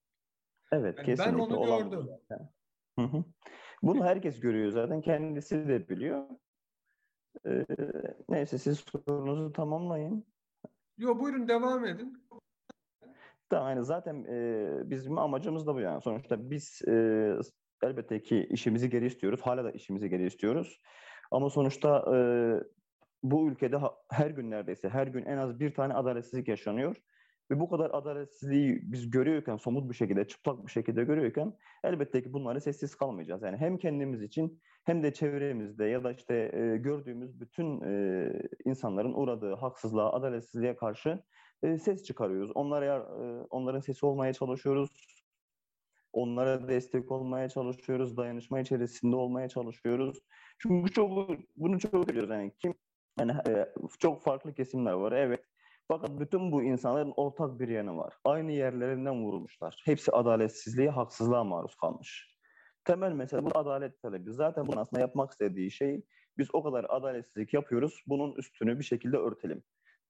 Evet, 0.71 0.97
yani 0.97 1.05
kesinlikle. 1.05 1.33
Ben 1.33 1.39
onu 1.39 1.65
gördüm. 1.65 2.09
Hı 3.00 3.05
hı. 3.05 3.24
Bunu 3.83 4.05
herkes 4.05 4.39
görüyor 4.39 4.71
zaten. 4.71 5.01
Kendisi 5.01 5.67
de 5.67 5.89
biliyor. 5.89 6.24
Ee, 7.45 7.65
neyse 8.29 8.57
siz 8.57 8.86
sorunuzu 9.07 9.51
tamamlayın. 9.51 10.25
Yo 10.97 11.19
buyurun 11.19 11.47
devam 11.47 11.86
edin. 11.86 12.27
Tamam 13.50 13.69
yani 13.69 13.86
zaten 13.86 14.24
e, 14.24 14.89
bizim 14.89 15.17
amacımız 15.17 15.67
da 15.67 15.75
bu 15.75 15.79
yani. 15.79 16.01
Sonuçta 16.01 16.50
biz 16.50 16.81
e, 16.88 16.93
elbette 17.83 18.21
ki 18.21 18.47
işimizi 18.50 18.89
geri 18.89 19.05
istiyoruz. 19.05 19.41
Hala 19.43 19.63
da 19.63 19.71
işimizi 19.71 20.09
geri 20.09 20.25
istiyoruz. 20.25 20.81
Ama 21.31 21.50
sonuçta 21.50 22.15
e, 22.15 22.17
bu 23.24 23.50
ülkede 23.50 23.77
her 24.12 24.29
gün 24.29 24.51
neredeyse 24.51 24.89
her 24.89 25.07
gün 25.07 25.25
en 25.25 25.38
az 25.38 25.59
bir 25.59 25.74
tane 25.74 25.93
adaletsizlik 25.93 26.47
yaşanıyor. 26.47 26.95
Ve 27.51 27.60
bu 27.60 27.70
kadar 27.70 27.89
adaletsizliği 27.94 28.80
biz 28.84 29.10
görüyorken, 29.10 29.58
somut 29.58 29.89
bir 29.89 29.96
şekilde, 29.96 30.27
çıplak 30.27 30.66
bir 30.66 30.72
şekilde 30.72 31.04
görüyorken 31.04 31.54
elbette 31.84 32.24
ki 32.24 32.34
bunları 32.34 32.62
sessiz 32.62 32.96
kalmayacağız. 32.96 33.42
Yani 33.42 33.58
hem 33.58 33.77
kendimiz 33.77 34.22
için 34.22 34.62
hem 34.84 35.04
de 35.04 35.13
çevremizde 35.13 35.86
ya 35.86 36.04
da 36.04 36.12
işte 36.12 36.51
e, 36.54 36.77
gördüğümüz 36.77 37.39
bütün 37.39 37.82
e, 37.82 38.32
insanların 38.66 39.13
uğradığı 39.13 39.54
haksızlığa, 39.54 40.13
adaletsizliğe 40.13 40.75
karşı 40.75 41.24
e, 41.63 41.77
ses 41.77 42.04
çıkarıyoruz. 42.04 42.51
Onlara 42.56 42.96
e, 42.96 43.46
onların 43.50 43.80
sesi 43.80 44.06
olmaya 44.06 44.34
çalışıyoruz. 44.34 44.89
Onlara 46.13 46.68
destek 46.68 47.12
olmaya 47.12 47.50
çalışıyoruz. 47.50 48.18
Dayanışma 48.18 48.60
içerisinde 48.60 49.16
olmaya 49.16 49.50
çalışıyoruz. 49.50 50.20
Çünkü 50.60 50.92
çok 50.92 51.30
bunu 51.56 51.80
çok 51.80 52.08
biliyoruz 52.08 52.30
yani 52.30 52.51
kim 52.60 52.74
yani 53.20 53.32
e, 53.48 53.74
çok 54.00 54.24
farklı 54.24 54.54
kesimler 54.54 54.92
var. 54.92 55.12
Evet 55.12 55.44
fakat 55.88 56.20
bütün 56.20 56.51
bu 56.51 56.63
insanların 56.63 57.13
ortak 57.15 57.60
bir 57.60 57.67
yanı 57.67 57.98
var. 57.98 58.13
Aynı 58.25 58.51
yerlerinden 58.51 59.24
vurulmuşlar. 59.24 59.82
Hepsi 59.86 60.12
adaletsizliğe, 60.12 60.89
haksızlığa 60.89 61.44
maruz 61.44 61.75
kalmış. 61.75 62.38
Temel 62.86 63.12
mesele 63.12 63.46
bu 63.46 63.58
adalet 63.58 64.01
talebi. 64.01 64.34
Zaten 64.34 64.67
bunun 64.67 64.77
aslında 64.77 65.01
yapmak 65.01 65.32
istediği 65.32 65.72
şey 65.72 66.01
biz 66.38 66.48
o 66.53 66.63
kadar 66.63 66.86
adaletsizlik 66.89 67.53
yapıyoruz. 67.53 68.03
Bunun 68.08 68.36
üstünü 68.36 68.79
bir 68.79 68.84
şekilde 68.84 69.17
örtelim. 69.17 69.63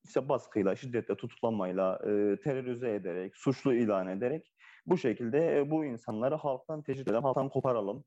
İşte 0.06 0.30
baskıyla, 0.30 0.76
şiddetle, 0.76 1.16
tutuklanmayla, 1.16 1.96
e, 1.96 2.38
terörize 2.44 2.94
ederek, 2.94 3.38
suçlu 3.38 3.74
ilan 3.74 4.08
ederek 4.08 4.54
bu 4.86 4.98
şekilde 4.98 5.58
e, 5.58 5.72
bu 5.72 5.86
insanları 5.86 6.36
halktan 6.36 6.82
tecrit 6.82 7.08
edelim, 7.08 7.24
halktan 7.24 7.50
koparalım. 7.50 8.04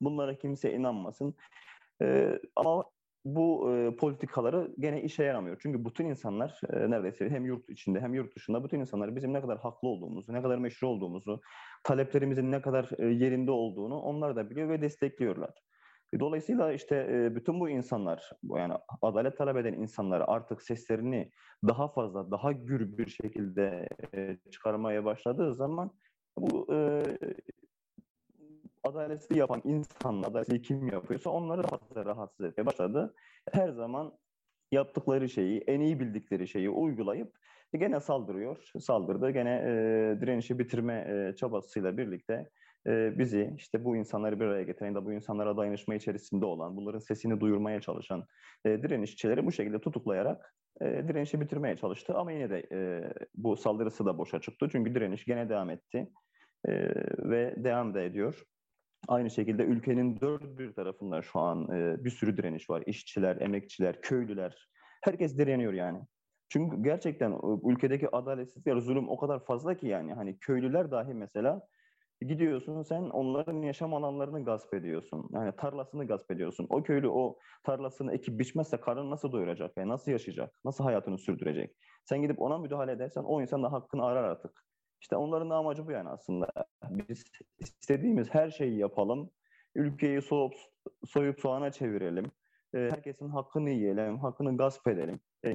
Bunlara 0.00 0.38
kimse 0.38 0.72
inanmasın. 0.72 1.34
E, 2.02 2.38
ama 2.56 2.84
bu 3.24 3.72
e, 3.72 3.96
politikaları 3.96 4.74
gene 4.78 5.02
işe 5.02 5.24
yaramıyor. 5.24 5.56
Çünkü 5.62 5.84
bütün 5.84 6.04
insanlar 6.04 6.60
e, 6.72 6.90
neredeyse 6.90 7.30
hem 7.30 7.46
yurt 7.46 7.70
içinde 7.70 8.00
hem 8.00 8.14
yurt 8.14 8.36
dışında 8.36 8.64
bütün 8.64 8.80
insanlar 8.80 9.16
bizim 9.16 9.32
ne 9.32 9.40
kadar 9.40 9.58
haklı 9.58 9.88
olduğumuzu, 9.88 10.32
ne 10.32 10.42
kadar 10.42 10.58
meşru 10.58 10.88
olduğumuzu, 10.88 11.40
taleplerimizin 11.84 12.52
ne 12.52 12.62
kadar 12.62 12.90
e, 12.98 13.06
yerinde 13.06 13.50
olduğunu 13.50 14.00
onlar 14.00 14.36
da 14.36 14.50
biliyor 14.50 14.68
ve 14.68 14.82
destekliyorlar. 14.82 15.54
Dolayısıyla 16.20 16.72
işte 16.72 17.08
e, 17.10 17.34
bütün 17.36 17.60
bu 17.60 17.68
insanlar, 17.68 18.30
yani 18.42 18.74
adalet 19.02 19.38
talep 19.38 19.56
eden 19.56 19.72
insanlar 19.72 20.24
artık 20.26 20.62
seslerini 20.62 21.30
daha 21.68 21.88
fazla, 21.88 22.30
daha 22.30 22.52
gür 22.52 22.98
bir 22.98 23.06
şekilde 23.06 23.88
e, 24.14 24.36
çıkarmaya 24.50 25.04
başladığı 25.04 25.54
zaman 25.54 25.90
bu 26.38 26.74
e, 26.74 27.02
adaletsizliği 28.84 29.40
yapan 29.40 29.62
insanlar, 29.64 30.28
adaletsizliği 30.28 30.62
kim 30.62 30.88
yapıyorsa 30.88 31.30
onları 31.30 31.62
fazla 31.62 32.04
rahatsız 32.04 32.46
etmeye 32.46 32.66
başladı. 32.66 33.14
Her 33.52 33.68
zaman 33.68 34.12
yaptıkları 34.72 35.28
şeyi, 35.28 35.60
en 35.60 35.80
iyi 35.80 36.00
bildikleri 36.00 36.48
şeyi 36.48 36.70
uygulayıp 36.70 37.32
gene 37.78 38.00
saldırıyor. 38.00 38.70
Saldırdı. 38.80 39.30
Gene 39.30 39.50
e, 39.50 40.20
direnişi 40.20 40.58
bitirme 40.58 40.94
e, 41.08 41.36
çabasıyla 41.36 41.96
birlikte 41.96 42.50
e, 42.86 43.18
bizi 43.18 43.54
işte 43.56 43.84
bu 43.84 43.96
insanları 43.96 44.40
bir 44.40 44.44
araya 44.44 44.62
getiren 44.62 44.94
de 44.94 45.04
bu 45.04 45.12
insanlara 45.12 45.56
dayanışma 45.56 45.94
içerisinde 45.94 46.46
olan, 46.46 46.76
bunların 46.76 46.98
sesini 46.98 47.40
duyurmaya 47.40 47.80
çalışan 47.80 48.26
e, 48.64 48.82
direnişçileri 48.82 49.46
bu 49.46 49.52
şekilde 49.52 49.80
tutuklayarak 49.80 50.54
e, 50.80 50.84
direnişi 50.84 51.40
bitirmeye 51.40 51.76
çalıştı. 51.76 52.14
Ama 52.16 52.32
yine 52.32 52.50
de 52.50 52.66
e, 52.72 53.12
bu 53.34 53.56
saldırısı 53.56 54.06
da 54.06 54.18
boşa 54.18 54.40
çıktı. 54.40 54.68
Çünkü 54.72 54.94
direniş 54.94 55.24
gene 55.24 55.48
devam 55.48 55.70
etti 55.70 56.10
e, 56.68 56.72
ve 57.18 57.54
devam 57.56 57.94
da 57.94 58.00
ediyor. 58.00 58.44
Aynı 59.08 59.30
şekilde 59.30 59.62
ülkenin 59.62 60.20
dört 60.20 60.58
bir 60.58 60.72
tarafında 60.72 61.22
şu 61.22 61.40
an 61.40 61.68
e, 61.72 62.04
bir 62.04 62.10
sürü 62.10 62.36
direniş 62.36 62.70
var. 62.70 62.82
İşçiler, 62.86 63.40
emekçiler, 63.40 64.00
köylüler. 64.02 64.68
Herkes 65.02 65.38
direniyor 65.38 65.72
yani. 65.72 65.98
Çünkü 66.48 66.82
gerçekten 66.82 67.32
e, 67.32 67.38
ülkedeki 67.64 68.16
adaletsizlik, 68.16 68.82
zulüm 68.82 69.08
o 69.08 69.16
kadar 69.16 69.44
fazla 69.44 69.74
ki 69.74 69.86
yani. 69.86 70.14
Hani 70.14 70.38
köylüler 70.38 70.90
dahi 70.90 71.14
mesela 71.14 71.68
gidiyorsun 72.20 72.82
sen 72.82 73.02
onların 73.02 73.62
yaşam 73.62 73.94
alanlarını 73.94 74.44
gasp 74.44 74.74
ediyorsun. 74.74 75.28
Yani 75.32 75.52
tarlasını 75.56 76.06
gasp 76.06 76.30
ediyorsun. 76.30 76.66
O 76.70 76.82
köylü 76.82 77.08
o 77.08 77.38
tarlasını 77.64 78.14
ekip 78.14 78.38
biçmezse 78.38 78.76
karnını 78.76 79.10
nasıl 79.10 79.32
doyuracak? 79.32 79.72
Yani 79.76 79.88
nasıl 79.88 80.12
yaşayacak? 80.12 80.54
Nasıl 80.64 80.84
hayatını 80.84 81.18
sürdürecek? 81.18 81.76
Sen 82.04 82.22
gidip 82.22 82.42
ona 82.42 82.58
müdahale 82.58 82.92
edersen 82.92 83.22
o 83.22 83.40
insan 83.42 83.62
da 83.62 83.72
hakkını 83.72 84.04
arar 84.04 84.24
artık. 84.24 84.64
İşte 85.04 85.16
onların 85.16 85.50
da 85.50 85.56
amacı 85.56 85.86
bu 85.86 85.90
yani 85.90 86.08
aslında. 86.08 86.52
Biz 86.90 87.24
istediğimiz 87.58 88.34
her 88.34 88.50
şeyi 88.50 88.78
yapalım. 88.78 89.30
Ülkeyi 89.74 90.22
soğup, 90.22 90.54
soyup 91.06 91.40
soğana 91.40 91.70
çevirelim. 91.70 92.24
Herkesin 92.74 93.28
hakkını 93.28 93.70
yiyelim, 93.70 94.18
hakkını 94.18 94.56
gasp 94.56 94.88
edelim. 94.88 95.20
e, 95.42 95.54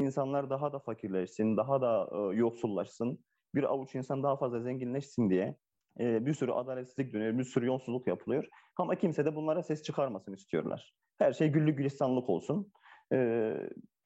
daha 0.49 0.73
da 0.73 0.79
fakirleşsin, 0.79 1.57
daha 1.57 1.81
da 1.81 2.09
e, 2.11 2.35
yoksullaşsın, 2.35 3.19
bir 3.55 3.63
avuç 3.63 3.95
insan 3.95 4.23
daha 4.23 4.37
fazla 4.37 4.59
zenginleşsin 4.59 5.29
diye 5.29 5.55
e, 5.99 6.25
bir 6.25 6.33
sürü 6.33 6.51
adaletsizlik 6.51 7.13
dönüyor, 7.13 7.37
bir 7.37 7.43
sürü 7.43 7.65
yolsuzluk 7.65 8.07
yapılıyor. 8.07 8.45
Ama 8.77 8.95
kimse 8.95 9.25
de 9.25 9.35
bunlara 9.35 9.63
ses 9.63 9.83
çıkarmasın 9.83 10.33
istiyorlar. 10.33 10.93
Her 11.17 11.33
şey 11.33 11.47
güllük 11.47 11.77
gülistanlık 11.77 12.29
olsun. 12.29 12.71
E, 13.13 13.17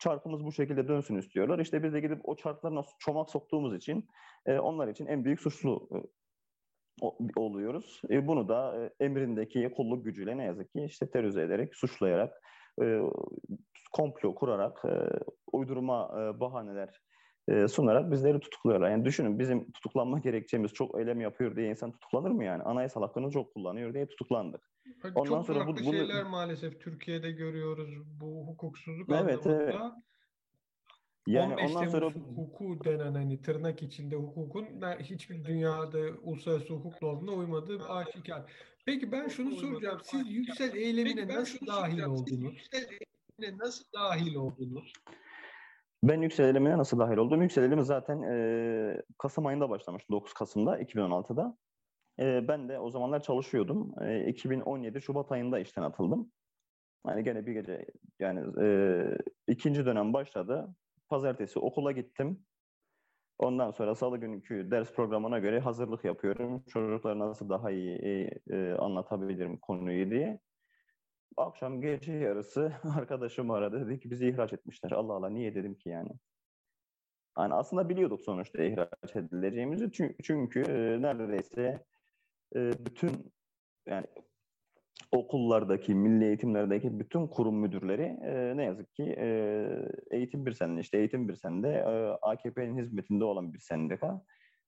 çarkımız 0.04 0.44
bu 0.44 0.52
şekilde 0.52 0.88
dönsün 0.88 1.16
istiyorlar. 1.16 1.60
İşte 1.60 1.84
biz 1.84 1.94
de 1.94 2.00
gidip 2.00 2.20
o 2.24 2.36
çarklarına 2.36 2.82
çomak 3.00 3.30
soktuğumuz 3.30 3.76
için 3.76 4.08
e, 4.46 4.60
onlar 4.60 4.88
için 4.88 5.06
en 5.06 5.26
büyük 5.26 5.42
suçlu 5.42 5.90
e, 5.92 7.10
oluyoruz. 7.36 8.02
E, 8.10 8.28
bunu 8.28 8.48
da 8.48 8.84
e, 9.00 9.06
emrindeki 9.06 9.74
kulluk 9.76 10.06
gücüyle 10.06 10.38
ne 10.38 10.44
yazık 10.44 10.74
ki 10.74 10.84
işte 10.84 11.10
terörize 11.10 11.42
ederek, 11.42 11.76
suçlayarak, 11.76 12.42
e, 12.82 13.02
komplo 13.94 14.36
kurarak, 14.36 14.86
e, 14.86 14.94
uydurma 15.54 16.12
e, 16.20 16.40
bahaneler 16.40 17.02
e, 17.48 17.68
sunarak 17.68 18.12
bizleri 18.12 18.40
tutukluyorlar. 18.40 18.90
Yani 18.90 19.06
düşünün 19.06 19.40
bizim 19.40 19.72
tutuklanma 19.72 20.20
gerekçemiz 20.20 20.74
çok 20.74 21.00
eylem 21.00 21.22
yapıyor 21.22 21.56
diye 21.56 21.70
insan 21.70 21.92
tutuklanır 21.92 22.32
mı 22.32 22.44
yani? 22.44 22.64
Anayasal 22.64 23.02
hakkını 23.02 23.32
çok 23.32 23.54
kullanıyor 23.54 23.94
diye 23.94 24.08
tutuklandık. 24.08 24.70
Ondan 25.04 25.24
çok 25.24 25.46
sonra 25.46 25.68
bu, 25.68 25.72
bunu... 25.72 25.94
şeyler 25.94 26.24
maalesef 26.24 26.82
Türkiye'de 26.82 27.32
görüyoruz 27.32 27.90
bu 28.22 28.48
hukuksuzluk 28.48 29.10
evet, 29.10 29.48
anlamında. 29.48 29.64
Evet. 29.64 30.04
Yani 31.28 31.54
15 31.54 31.72
ondan 31.72 31.88
sonra 31.88 32.06
hukuku 32.06 32.84
denen 32.84 33.14
hani 33.14 33.42
tırnak 33.42 33.84
içinde 33.84 34.16
hukukun 34.16 34.66
hiçbir 35.00 35.46
dünyada 35.46 36.00
uluslararası 36.22 36.74
hukuk 36.74 37.02
normuna 37.02 37.32
uymadığı 37.32 37.84
aşikar. 37.90 38.52
Peki 38.86 39.12
ben 39.12 39.28
şunu 39.28 39.56
soracağım. 39.56 40.00
Siz 40.04 40.32
yüksel 40.32 40.76
eylemine 40.76 41.28
nasıl 41.28 41.68
dahil 41.68 42.04
oldunuz? 42.04 42.54
Yüksel 42.54 42.88
eylemine 42.90 43.58
nasıl 43.58 43.86
dahil 43.94 44.36
oldunuz? 44.36 44.94
Ben 46.04 46.22
yüksel 46.22 46.46
eylemine 46.46 46.78
nasıl 46.78 47.00
dahil 47.00 47.18
oldum? 47.18 47.42
Yüksel 47.42 47.64
eylemi 47.64 47.84
zaten 47.84 48.22
e, 48.22 49.02
Kasım 49.18 49.46
ayında 49.46 49.70
başlamıştı. 49.70 50.14
9 50.14 50.34
Kasım'da 50.34 50.82
2016'da. 50.82 51.58
E, 52.20 52.48
ben 52.48 52.70
de 52.70 52.80
o 52.80 52.90
zamanlar 52.90 53.24
çalışıyordum. 53.24 53.94
E, 54.02 54.28
2017 54.28 55.02
Şubat 55.02 55.32
ayında 55.32 55.60
işten 55.60 55.82
atıldım. 55.84 56.32
Yani 57.08 57.24
gene 57.24 57.46
bir 57.46 57.52
gece 57.54 57.86
yani 58.20 58.62
e, 58.62 58.68
ikinci 59.48 59.86
dönem 59.86 60.14
başladı. 60.14 60.76
Pazartesi 61.10 61.60
okula 61.60 61.92
gittim. 61.92 62.46
Ondan 63.40 63.72
sonra 63.72 63.96
salı 63.96 64.18
günkü 64.18 64.72
ders 64.72 64.94
programına 64.94 65.40
göre 65.40 65.60
hazırlık 65.60 66.06
yapıyorum. 66.06 66.64
Çocuklara 66.70 67.20
nasıl 67.20 67.50
daha 67.50 67.72
iyi 67.72 68.30
e, 68.52 68.72
anlatabilirim 68.74 69.58
konuyu 69.58 70.12
diye. 70.12 70.40
Akşam 71.38 71.82
gece 71.82 72.14
yarısı 72.14 72.74
arkadaşım 72.98 73.52
aradı. 73.52 73.88
Dedi 73.88 74.00
ki 74.00 74.12
bizi 74.12 74.28
ihraç 74.28 74.54
etmişler. 74.54 74.92
Allah 74.92 75.14
Allah 75.14 75.30
niye 75.30 75.56
dedim 75.56 75.76
ki 75.76 75.90
yani. 75.90 76.10
Yani 77.38 77.54
aslında 77.54 77.90
biliyorduk 77.90 78.22
sonuçta 78.22 78.64
ihraç 78.64 79.16
edileceğimizi. 79.16 79.92
Çünkü, 79.92 80.16
çünkü 80.24 80.62
e, 80.62 81.02
neredeyse 81.02 81.86
e, 82.56 82.72
bütün 82.86 83.34
yani 83.88 84.08
okullardaki, 85.12 85.96
milli 85.96 86.26
eğitimlerdeki 86.26 87.00
bütün 87.00 87.28
kurum 87.28 87.56
müdürleri 87.56 88.20
e, 88.24 88.58
ne 88.58 88.64
yazık 88.64 88.94
ki 88.94 89.04
eğitim 90.12 90.46
bir 90.46 90.52
sende 90.52 90.82
işte 90.82 90.98
eğitim 90.98 91.30
bir 91.30 91.36
sende 91.36 91.84
AKP'nin 92.22 92.78
hizmetinde 92.78 93.24
olan 93.24 93.54
bir 93.54 93.60
sendika. 93.60 94.22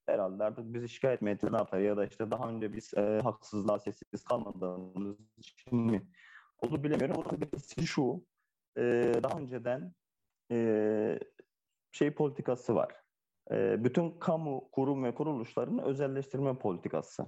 Herhalde 0.05 0.43
artık 0.43 0.73
bizi 0.73 0.89
şikayet 0.89 1.21
mi 1.21 1.37
ne 1.43 1.57
yapar 1.57 1.79
ya 1.79 1.97
da 1.97 2.05
işte 2.05 2.31
daha 2.31 2.49
önce 2.49 2.73
biz 2.73 2.93
haksızlığa 3.23 3.79
sessiz 3.79 4.23
kalmadığımız 4.23 5.17
için 5.37 5.79
mi 5.79 6.07
onu 6.65 6.83
bilemiyorum. 6.83 7.23
Ama 7.25 7.41
birisi 7.41 7.87
şu 7.87 8.25
e, 8.77 9.13
daha 9.23 9.39
önceden 9.39 9.93
e, 10.51 11.19
şey 11.91 12.11
politikası 12.11 12.75
var. 12.75 12.95
E, 13.51 13.83
bütün 13.83 14.19
kamu 14.19 14.69
kurum 14.71 15.03
ve 15.03 15.15
kuruluşların 15.15 15.79
özelleştirme 15.79 16.57
politikası. 16.57 17.25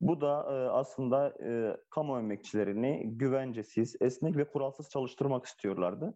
Bu 0.00 0.20
da 0.20 0.42
e, 0.42 0.68
aslında 0.68 1.34
e, 1.44 1.76
kamu 1.90 2.18
emekçilerini 2.18 3.02
güvencesiz, 3.18 3.96
esnek 4.00 4.36
ve 4.36 4.48
kuralsız 4.48 4.90
çalıştırmak 4.90 5.46
istiyorlardı. 5.46 6.14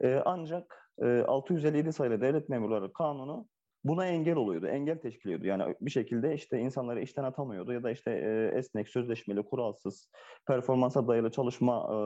E, 0.00 0.22
ancak 0.24 0.92
e, 0.98 1.06
657 1.06 1.92
sayılı 1.92 2.20
devlet 2.20 2.48
memurları 2.48 2.92
kanunu 2.92 3.48
buna 3.84 4.06
engel 4.06 4.36
oluyordu, 4.36 4.66
engel 4.66 4.98
teşkil 4.98 5.30
ediyordu. 5.30 5.46
Yani 5.46 5.76
bir 5.80 5.90
şekilde 5.90 6.34
işte 6.34 6.58
insanları 6.58 7.00
işten 7.00 7.24
atamıyordu 7.24 7.72
ya 7.72 7.82
da 7.82 7.90
işte 7.90 8.10
e, 8.10 8.58
esnek, 8.58 8.88
sözleşmeli, 8.88 9.42
kuralsız, 9.42 10.10
performansa 10.46 11.08
dayalı 11.08 11.30
çalışma 11.30 11.88
e, 11.92 11.96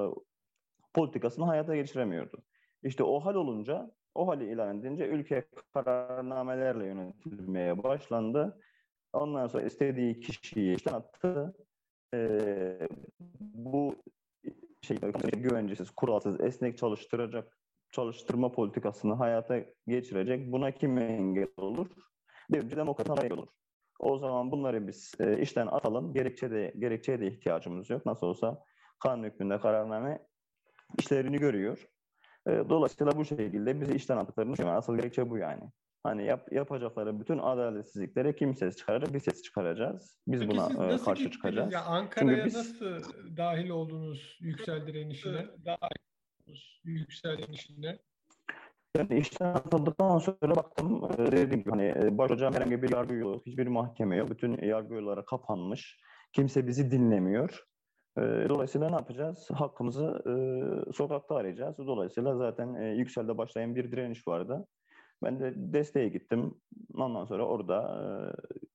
politikasını 0.94 1.44
hayata 1.44 1.76
geçiremiyordu. 1.76 2.42
İşte 2.82 3.02
o 3.02 3.20
hal 3.20 3.34
olunca, 3.34 3.90
o 4.14 4.28
hali 4.28 4.52
ilan 4.52 4.78
edince 4.78 5.06
ülke 5.06 5.44
kararnamelerle 5.74 6.86
yönetilmeye 6.86 7.82
başlandı 7.82 8.58
Ondan 9.12 9.46
sonra 9.46 9.64
istediği 9.64 10.20
kişiyi 10.20 10.76
işten 10.76 10.92
attı. 10.92 11.54
Ee, 12.14 12.88
bu 13.40 13.96
şey 14.82 14.96
güvencesiz, 15.36 15.90
kuralsız, 15.90 16.40
esnek 16.40 16.78
çalıştıracak 16.78 17.58
çalıştırma 17.90 18.52
politikasını 18.52 19.14
hayata 19.14 19.60
geçirecek. 19.86 20.52
Buna 20.52 20.70
kim 20.70 20.98
engel 20.98 21.48
olur? 21.56 21.86
Devrimci 22.52 22.76
demokratlar 22.76 23.24
engel 23.24 23.38
olur. 23.38 23.48
O 23.98 24.18
zaman 24.18 24.50
bunları 24.50 24.88
biz 24.88 25.14
e, 25.20 25.40
işten 25.40 25.66
atalım. 25.66 26.14
Gerekçe 26.14 26.50
de, 26.50 26.74
gerekçeye 26.78 27.20
de 27.20 27.26
ihtiyacımız 27.26 27.90
yok. 27.90 28.06
Nasıl 28.06 28.26
olsa 28.26 28.64
kanun 28.98 29.24
hükmünde 29.24 29.58
kararname 29.58 30.26
işlerini 30.98 31.38
görüyor. 31.38 31.88
E, 32.46 32.50
dolayısıyla 32.50 33.16
bu 33.16 33.24
şekilde 33.24 33.80
bizi 33.80 33.94
işten 33.94 34.16
attıklarını 34.16 34.52
düşünüyorum. 34.52 34.78
Asıl 34.78 34.96
gerekçe 34.96 35.30
bu 35.30 35.38
yani. 35.38 35.62
Hani 36.02 36.24
yap, 36.24 36.52
yapacakları 36.52 37.20
bütün 37.20 37.38
adaletsizliklere 37.38 38.36
kim 38.36 38.56
ses 38.56 38.76
çıkaracak? 38.76 39.14
Bir 39.14 39.20
ses 39.20 39.42
çıkaracağız. 39.42 40.18
Biz 40.26 40.40
Peki 40.40 40.52
buna 40.52 40.64
e, 40.66 40.98
karşı 40.98 41.12
gittiniz? 41.12 41.32
çıkacağız. 41.32 41.72
Ya 41.72 41.84
Ankara'ya 41.84 42.44
biz... 42.44 42.54
nasıl 42.54 43.02
dahil 43.36 43.68
oldunuz 43.68 44.38
yüksel 44.40 44.86
direnişine? 44.86 45.46
Dahil 45.64 46.07
oldunuz 46.48 46.80
yüksel 46.84 47.38
direnişine? 47.38 47.98
Yani 48.96 49.18
işten 49.18 49.46
atıldıktan 49.46 50.18
sonra 50.18 50.56
baktım 50.56 51.04
e, 51.18 51.32
dediğim 51.32 51.60
gibi 51.60 51.70
hani 51.70 51.84
e, 51.86 52.18
başhocam 52.18 52.54
herhangi 52.54 52.82
bir 52.82 52.92
yargı 52.92 53.14
yok, 53.14 53.46
hiçbir 53.46 53.66
mahkeme 53.66 54.16
yok. 54.16 54.30
Bütün 54.30 54.62
yargı 54.62 54.94
yolları 54.94 55.24
kapanmış. 55.24 56.00
Kimse 56.32 56.66
bizi 56.66 56.90
dinlemiyor. 56.90 57.64
Dolayısıyla 58.48 58.88
ne 58.88 58.94
yapacağız? 58.94 59.48
Hakkımızı 59.54 60.22
e, 60.26 60.32
sokakta 60.92 61.34
arayacağız. 61.34 61.78
Dolayısıyla 61.78 62.36
zaten 62.36 62.74
e, 62.74 62.94
yükselde 62.94 63.38
başlayan 63.38 63.76
bir 63.76 63.92
direniş 63.92 64.28
vardı. 64.28 64.66
Ben 65.22 65.40
de 65.40 65.52
desteğe 65.56 66.08
gittim. 66.08 66.54
Ondan 66.94 67.24
sonra 67.24 67.46
orada 67.46 67.78
e, 67.80 68.06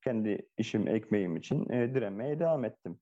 kendi 0.03 0.47
işim, 0.57 0.87
ekmeğim 0.87 1.37
için 1.37 1.69
e, 1.69 1.95
direnmeye 1.95 2.39
devam 2.39 2.65
ettim. 2.65 2.99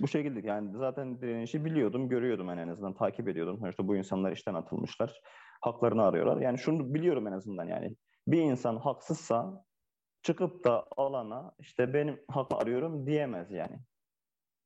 Bu 0.00 0.08
şekilde 0.08 0.46
yani 0.46 0.78
zaten 0.78 1.20
direnişi 1.20 1.64
biliyordum, 1.64 2.08
görüyordum 2.08 2.50
en 2.50 2.68
azından 2.68 2.94
takip 2.94 3.28
ediyordum. 3.28 3.58
Sonuçta 3.58 3.88
bu 3.88 3.96
insanlar 3.96 4.32
işten 4.32 4.54
atılmışlar, 4.54 5.20
haklarını 5.60 6.02
arıyorlar. 6.02 6.40
Yani 6.40 6.58
şunu 6.58 6.94
biliyorum 6.94 7.26
en 7.26 7.32
azından 7.32 7.64
yani 7.64 7.96
bir 8.26 8.42
insan 8.42 8.76
haksızsa 8.76 9.64
çıkıp 10.22 10.64
da 10.64 10.84
alana 10.96 11.52
işte 11.58 11.94
benim 11.94 12.20
hakkımı 12.28 12.60
arıyorum 12.60 13.06
diyemez 13.06 13.50
yani. 13.50 13.78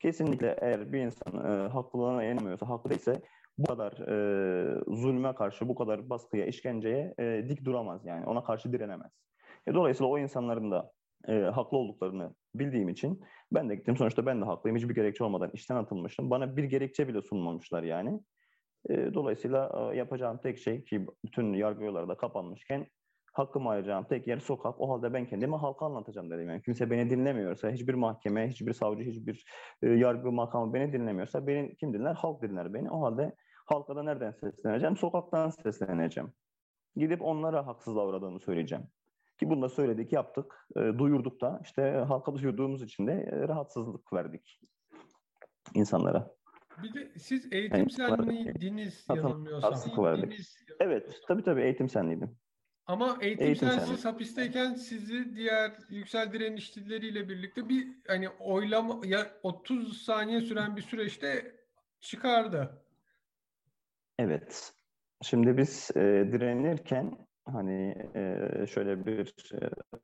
Kesinlikle 0.00 0.56
eğer 0.60 0.92
bir 0.92 1.00
insan 1.00 1.34
e, 1.34 1.68
haklılığına 1.68 2.24
inanmıyorsa, 2.24 2.68
haklı 2.68 2.90
değilse 2.90 3.22
bu 3.58 3.66
kadar 3.66 3.92
e, 3.92 4.80
zulme 4.88 5.34
karşı, 5.34 5.68
bu 5.68 5.74
kadar 5.74 6.10
baskıya, 6.10 6.46
işkenceye 6.46 7.14
e, 7.18 7.46
dik 7.48 7.64
duramaz 7.64 8.06
yani. 8.06 8.26
Ona 8.26 8.44
karşı 8.44 8.72
direnemez. 8.72 9.12
E, 9.66 9.74
dolayısıyla 9.74 10.10
o 10.10 10.18
insanların 10.18 10.70
da 10.70 10.92
e, 11.28 11.32
haklı 11.32 11.78
olduklarını 11.78 12.34
bildiğim 12.58 12.88
için 12.88 13.20
ben 13.52 13.68
de 13.68 13.74
gittim. 13.74 13.96
Sonuçta 13.96 14.26
ben 14.26 14.40
de 14.40 14.44
haklıyım. 14.44 14.76
Hiçbir 14.76 14.94
gerekçe 14.94 15.24
olmadan 15.24 15.50
işten 15.54 15.76
atılmışım. 15.76 16.30
Bana 16.30 16.56
bir 16.56 16.64
gerekçe 16.64 17.08
bile 17.08 17.22
sunmamışlar 17.22 17.82
yani. 17.82 18.20
E, 18.90 19.14
dolayısıyla 19.14 19.90
e, 19.92 19.96
yapacağım 19.96 20.38
tek 20.42 20.58
şey 20.58 20.84
ki 20.84 21.06
bütün 21.24 21.52
yargı 21.52 21.84
yolları 21.84 22.08
da 22.08 22.16
kapanmışken 22.16 22.86
hakkımı 23.32 23.70
arayacağım 23.70 24.04
tek 24.04 24.26
yer 24.26 24.38
sokak. 24.38 24.80
O 24.80 24.90
halde 24.90 25.12
ben 25.12 25.26
kendimi 25.26 25.56
halka 25.56 25.86
anlatacağım 25.86 26.30
dedim. 26.30 26.48
Yani 26.48 26.62
kimse 26.62 26.90
beni 26.90 27.10
dinlemiyorsa, 27.10 27.70
hiçbir 27.70 27.94
mahkeme, 27.94 28.48
hiçbir 28.48 28.72
savcı, 28.72 29.02
hiçbir 29.02 29.44
e, 29.82 29.88
yargı 29.88 30.32
makamı 30.32 30.74
beni 30.74 30.92
dinlemiyorsa 30.92 31.46
beni 31.46 31.76
kim 31.76 31.92
dinler? 31.92 32.14
Halk 32.14 32.42
dinler 32.42 32.74
beni. 32.74 32.90
O 32.90 33.02
halde 33.02 33.34
Halka 33.68 33.96
da 33.96 34.02
nereden 34.02 34.32
sesleneceğim? 34.32 34.96
Sokaktan 34.96 35.50
sesleneceğim. 35.50 36.32
Gidip 36.96 37.22
onlara 37.22 37.66
haksızlığa 37.66 38.06
uğradığını 38.06 38.40
söyleyeceğim. 38.40 38.84
Ki 39.38 39.50
bunu 39.50 39.62
da 39.62 39.68
söyledik, 39.68 40.12
yaptık, 40.12 40.66
e, 40.76 40.80
duyurduk 40.80 41.40
da. 41.40 41.60
İşte 41.64 42.04
halka 42.08 42.34
duyurduğumuz 42.34 42.82
için 42.82 43.06
de 43.06 43.12
e, 43.12 43.48
rahatsızlık 43.48 44.12
verdik 44.12 44.60
insanlara. 45.74 46.34
Bir 46.82 46.94
de 46.94 47.18
siz 47.18 47.52
eğitim 47.52 47.90
senliydiniz 47.90 49.06
yanılmıyorsam. 49.08 50.04
Verdik. 50.04 50.40
Evet, 50.80 51.20
tabii 51.28 51.42
tabii 51.42 51.62
eğitim 51.62 51.88
senliydim. 51.88 52.36
Ama 52.86 53.18
eğitim, 53.20 53.46
eğitim 53.46 53.68
hapisteyken 54.02 54.74
sizi 54.74 55.36
diğer 55.36 55.72
yüksel 55.88 56.32
direnişçileriyle 56.32 57.28
birlikte 57.28 57.68
bir 57.68 57.88
hani 58.06 58.28
oylama 58.28 59.06
ya 59.06 59.30
30 59.42 60.02
saniye 60.02 60.40
süren 60.40 60.76
bir 60.76 60.82
süreçte 60.82 61.56
çıkardı. 62.00 62.82
Evet. 64.18 64.72
Şimdi 65.22 65.56
biz 65.56 65.90
e, 65.96 66.00
direnirken 66.32 67.27
hani 67.52 67.94
şöyle 68.68 69.06
bir 69.06 69.34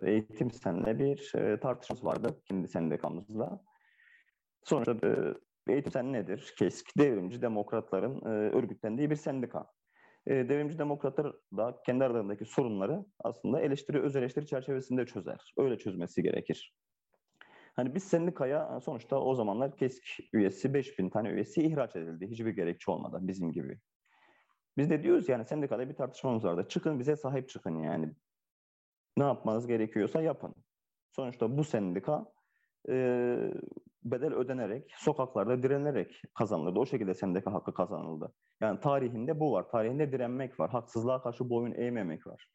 eğitim 0.03 0.51
senle 0.51 0.99
bir 0.99 1.33
e, 1.35 1.61
vardı 2.03 2.41
kendi 2.45 2.69
sendikamızla. 2.69 3.61
Sonuçta 4.65 4.93
e, 5.69 5.73
eğitim 5.73 5.93
sen 5.93 6.13
nedir? 6.13 6.55
KESK, 6.59 6.99
devrimci 6.99 7.43
demokratların 7.43 8.21
e, 8.21 8.29
örgütlendiği 8.29 9.11
bir 9.11 9.17
sendika. 9.17 9.67
Devrimci 10.29 10.79
demokratlar 10.79 11.33
da 11.57 11.81
kendi 11.87 12.05
aralarındaki 12.05 12.45
sorunları 12.45 13.05
aslında 13.19 13.61
eleştiri, 13.61 14.01
öz 14.01 14.17
eleştiri 14.17 14.47
çerçevesinde 14.47 15.07
çözer. 15.07 15.55
Öyle 15.59 15.79
çözmesi 15.79 16.23
gerekir. 16.23 16.75
Hani 17.77 17.95
biz 17.95 18.05
sendikaya 18.05 18.81
sonuçta 18.81 19.21
o 19.21 19.35
zamanlar 19.35 19.77
KESK 19.77 20.03
üyesi 20.33 20.75
5000 20.75 21.11
tane 21.11 21.29
üyesi 21.29 21.63
ihraç 21.63 21.97
edildi. 21.97 22.27
Hiçbir 22.31 22.51
gerekçe 22.51 22.91
olmadan 22.91 23.29
bizim 23.29 23.53
gibi. 23.53 23.79
Biz 24.77 24.91
de 24.91 25.03
diyoruz 25.03 25.29
yani 25.29 25.45
sendikada 25.45 25.89
bir 25.89 25.95
tartışmamız 25.95 26.45
vardı. 26.45 26.67
Çıkın 26.69 27.01
bize 27.01 27.17
sahip 27.17 27.49
çıkın 27.49 27.79
yani. 27.79 28.13
Ne 29.17 29.25
yapmanız 29.25 29.67
gerekiyorsa 29.67 30.23
yapın. 30.23 30.55
Sonuçta 31.11 31.57
bu 31.59 31.65
sendika 31.65 32.27
e, 32.89 32.95
bedel 34.05 34.35
ödenerek, 34.35 34.93
sokaklarda 34.97 35.63
direnerek 35.63 36.23
kazanıldı. 36.35 36.79
O 36.79 36.87
şekilde 36.87 37.15
sendika 37.15 37.53
hakkı 37.53 37.75
kazanıldı. 37.75 38.33
Yani 38.61 38.81
tarihinde 38.81 39.41
bu 39.41 39.53
var. 39.53 39.69
Tarihinde 39.69 40.13
direnmek 40.13 40.61
var. 40.61 40.71
Haksızlığa 40.71 41.23
karşı 41.23 41.51
boyun 41.51 41.75
eğmemek 41.75 42.27
var. 42.27 42.49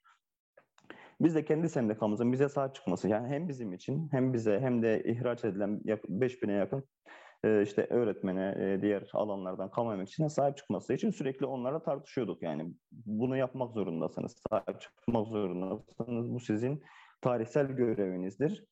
Biz 1.21 1.35
de 1.35 1.45
kendi 1.45 1.69
sendikamızın 1.69 2.31
bize 2.31 2.49
sahip 2.49 2.75
çıkması 2.75 3.07
yani 3.07 3.27
hem 3.27 3.47
bizim 3.49 3.73
için 3.73 4.09
hem 4.11 4.33
bize 4.33 4.59
hem 4.59 4.81
de 4.83 5.03
ihraç 5.03 5.45
edilen 5.45 5.81
5000'e 5.85 6.53
yakın 6.53 6.83
işte 7.43 7.87
öğretmene, 7.89 8.55
e, 8.59 8.81
diğer 8.81 9.09
alanlardan 9.13 9.71
kamu 9.71 9.93
emekçisine 9.93 10.29
sahip 10.29 10.57
çıkması 10.57 10.93
için 10.93 11.11
sürekli 11.11 11.45
onlara 11.45 11.83
tartışıyorduk. 11.83 12.41
Yani 12.41 12.73
bunu 12.91 13.37
yapmak 13.37 13.73
zorundasınız, 13.73 14.41
sahip 14.49 14.81
çıkmak 14.81 15.27
zorundasınız. 15.27 16.33
Bu 16.33 16.39
sizin 16.39 16.83
tarihsel 17.21 17.67
görevinizdir. 17.67 18.65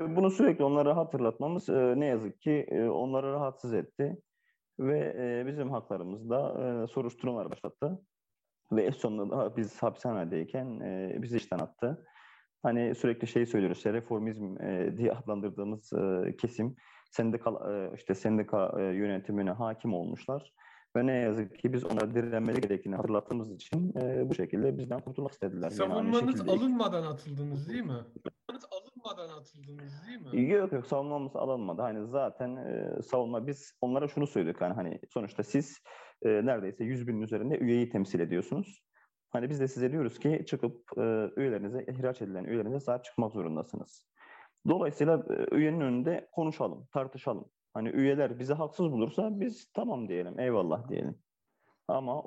Bunu 0.00 0.30
sürekli 0.30 0.64
onlara 0.64 0.96
hatırlatmamız 0.96 1.68
e, 1.68 1.94
ne 1.96 2.06
yazık 2.06 2.40
ki 2.40 2.66
onları 2.92 3.32
rahatsız 3.32 3.74
etti. 3.74 4.16
Ve 4.78 5.44
bizim 5.46 5.70
haklarımızda 5.70 6.86
soruşturmalar 6.86 7.50
başlattı. 7.50 8.00
Ve 8.72 8.82
en 8.82 8.90
sonunda 8.90 9.38
da 9.38 9.56
biz 9.56 9.82
hapishanedeyken 9.82 10.80
bizi 11.22 11.36
işten 11.36 11.58
attı. 11.58 12.06
Hani 12.62 12.94
sürekli 12.94 13.26
şey 13.26 13.46
söylüyoruz, 13.46 13.86
reformizm 13.86 14.56
diye 14.96 15.12
adlandırdığımız 15.12 15.92
kesim 16.40 16.76
sendika 17.10 17.50
işte 17.96 18.14
sendika 18.14 18.80
yönetimine 18.80 19.50
hakim 19.50 19.94
olmuşlar. 19.94 20.52
Ve 20.96 21.06
ne 21.06 21.12
yazık 21.12 21.58
ki 21.58 21.72
biz 21.72 21.84
onlara 21.84 22.14
direnmeleri 22.14 22.60
gerektiğini 22.60 22.96
hatırlattığımız 22.96 23.50
için 23.50 23.94
e, 24.00 24.30
bu 24.30 24.34
şekilde 24.34 24.78
bizden 24.78 25.00
kurtulmak 25.00 25.32
istediler. 25.32 25.70
Savunmanız 25.70 26.38
yani 26.38 26.50
alınmadan 26.50 27.02
atıldınız 27.02 27.68
değil 27.68 27.82
mi? 27.82 27.92
Savunmanız 27.92 28.66
alınmadan 28.70 29.38
atıldınız 29.38 29.92
değil 30.06 30.20
mi? 30.20 30.50
Yok 30.50 30.72
yok 30.72 30.86
savunmamız 30.86 31.36
alınmadı. 31.36 31.82
Hani 31.82 32.06
zaten 32.06 32.56
e, 32.56 33.02
savunma 33.02 33.46
biz 33.46 33.72
onlara 33.80 34.08
şunu 34.08 34.26
söyledik 34.26 34.60
hani 34.60 34.74
hani 34.74 35.00
sonuçta 35.10 35.42
siz 35.42 35.80
e, 36.22 36.28
neredeyse 36.28 36.84
100 36.84 37.08
binin 37.08 37.22
üzerinde 37.22 37.58
üyeyi 37.58 37.88
temsil 37.88 38.20
ediyorsunuz. 38.20 38.82
Hani 39.30 39.50
biz 39.50 39.60
de 39.60 39.68
size 39.68 39.92
diyoruz 39.92 40.18
ki 40.18 40.44
çıkıp 40.46 40.98
e, 40.98 41.30
üyelerinize 41.36 41.84
ihraç 41.88 42.22
edilen 42.22 42.44
üyelerinize 42.44 42.80
sahip 42.80 43.04
çıkmak 43.04 43.32
zorundasınız. 43.32 44.06
Dolayısıyla 44.68 45.24
e, 45.30 45.56
üyenin 45.56 45.80
önünde 45.80 46.28
konuşalım, 46.32 46.88
tartışalım. 46.92 47.48
Hani 47.74 47.88
üyeler 47.88 48.38
bizi 48.38 48.54
haksız 48.54 48.92
bulursa 48.92 49.40
biz 49.40 49.72
tamam 49.74 50.08
diyelim, 50.08 50.40
eyvallah 50.40 50.88
diyelim. 50.88 51.18
Ama 51.88 52.24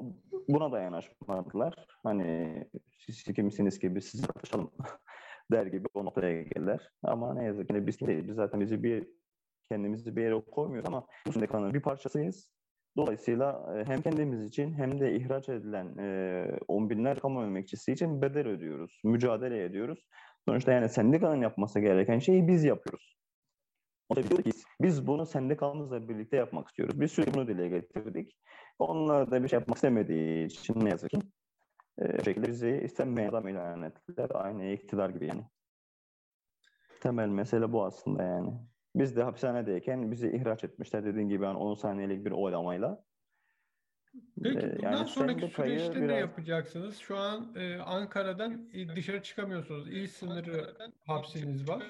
buna 0.48 0.72
da 0.72 0.80
yanaşmadılar. 0.80 1.88
Hani 2.04 2.68
siz 3.00 3.24
kimsiniz 3.24 3.80
ki 3.80 3.96
biz 3.96 4.06
sizi 4.06 4.28
tartışalım 4.28 4.72
der 5.52 5.66
gibi 5.66 5.88
o 5.94 6.06
noktaya 6.06 6.42
geldiler. 6.42 6.92
Ama 7.04 7.34
ne 7.34 7.44
yazık 7.44 7.70
ki 7.70 7.88
biz 7.88 8.00
değil. 8.00 8.28
Biz 8.28 8.36
zaten 8.36 8.62
bizi 8.62 8.84
bir 8.84 9.08
kendimizi 9.72 10.16
bir 10.16 10.22
yere 10.22 10.42
koymuyoruz 10.42 10.88
ama 10.88 11.08
bu 11.28 11.32
sendikanın 11.32 11.74
bir 11.74 11.82
parçasıyız. 11.82 12.50
Dolayısıyla 12.98 13.76
e, 13.78 13.86
hem 13.86 14.02
kendimiz 14.02 14.44
için 14.44 14.74
hem 14.74 15.00
de 15.00 15.16
ihraç 15.16 15.50
edilen 15.50 15.98
e, 15.98 16.46
on 16.68 16.90
binler 16.90 17.20
kamu 17.20 17.44
emekçisi 17.44 17.92
için 17.92 18.22
bedel 18.22 18.48
ödüyoruz, 18.48 19.02
mücadele 19.04 19.64
ediyoruz. 19.64 20.08
Sonuçta 20.50 20.72
yani 20.72 20.90
sendikanın 20.90 21.42
yapması 21.42 21.80
gereken 21.80 22.20
şeyi 22.20 22.48
biz 22.48 22.64
yapıyoruz. 22.64 23.18
O 24.10 24.16
da 24.16 24.30
diyor 24.30 24.44
ki 24.44 24.52
biz 24.82 25.08
bunu 25.08 25.26
sendikamızla 25.26 26.10
birlikte 26.10 26.38
yapmak 26.38 26.68
istiyoruz. 26.68 27.02
Biz 27.02 27.12
sürekli 27.12 27.34
bunu 27.34 27.48
dile 27.48 27.68
getirdik. 27.68 28.38
Onlar 28.80 29.32
da 29.32 29.44
bir 29.44 29.48
şey 29.48 29.60
yapmak 29.60 29.76
istemediği 29.78 30.46
için 30.46 30.86
ne 30.86 30.90
yazık 30.90 31.12
ki 31.12 31.20
e, 31.98 32.24
şekilde 32.24 32.48
bizi 32.48 32.82
istenmeyen 32.84 33.30
adam 33.30 33.48
ilan 33.48 33.84
ettiler. 33.84 34.30
Aynı 34.34 34.66
iktidar 34.66 35.10
gibi 35.10 35.28
yani. 35.28 35.44
Temel 37.02 37.30
mesele 37.30 37.72
bu 37.72 37.86
aslında 37.86 38.24
yani. 38.24 38.54
Biz 38.96 39.16
de 39.16 39.24
hapishanedeyken 39.24 40.12
bizi 40.12 40.32
ihraç 40.32 40.64
etmişler 40.64 41.06
dediğin 41.06 41.30
gibi 41.30 41.44
yani 41.44 41.58
10 41.58 41.74
saniyelik 41.74 42.26
bir 42.26 42.32
oylamayla. 42.32 43.04
Peki 44.44 44.58
ee, 44.58 44.78
bundan 44.78 44.92
yani 44.92 45.08
sonraki 45.08 45.48
süreçte 45.48 45.96
biraz... 45.96 46.08
ne 46.10 46.16
yapacaksınız? 46.16 46.98
Şu 46.98 47.18
an 47.18 47.56
e, 47.56 47.78
Ankara'dan 47.78 48.70
dışarı 48.96 49.24
çıkamıyorsunuz. 49.24 49.88
İl 49.88 50.08
sınırı 50.08 50.78
hapsiniz 51.06 51.70
var. 51.70 51.84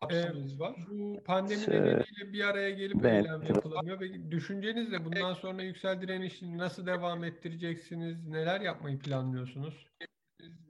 Hapsiniz 0.00 0.60
var. 0.60 0.76
Bu 0.90 1.22
pandemi 1.24 1.60
şey, 1.60 1.74
nedeniyle 1.74 2.32
bir 2.32 2.44
araya 2.44 2.70
gelip 2.70 3.02
ben, 3.02 3.14
eylem 3.14 3.42
yapılamıyor. 3.42 3.98
Peki 3.98 4.30
düşünceniz 4.30 4.92
de 4.92 5.04
bundan 5.04 5.34
sonra 5.34 5.62
yüksel 5.62 6.02
direnişini 6.02 6.58
nasıl 6.58 6.86
devam 6.86 7.24
ettireceksiniz? 7.24 8.28
Neler 8.28 8.60
yapmayı 8.60 8.98
planlıyorsunuz? 8.98 9.86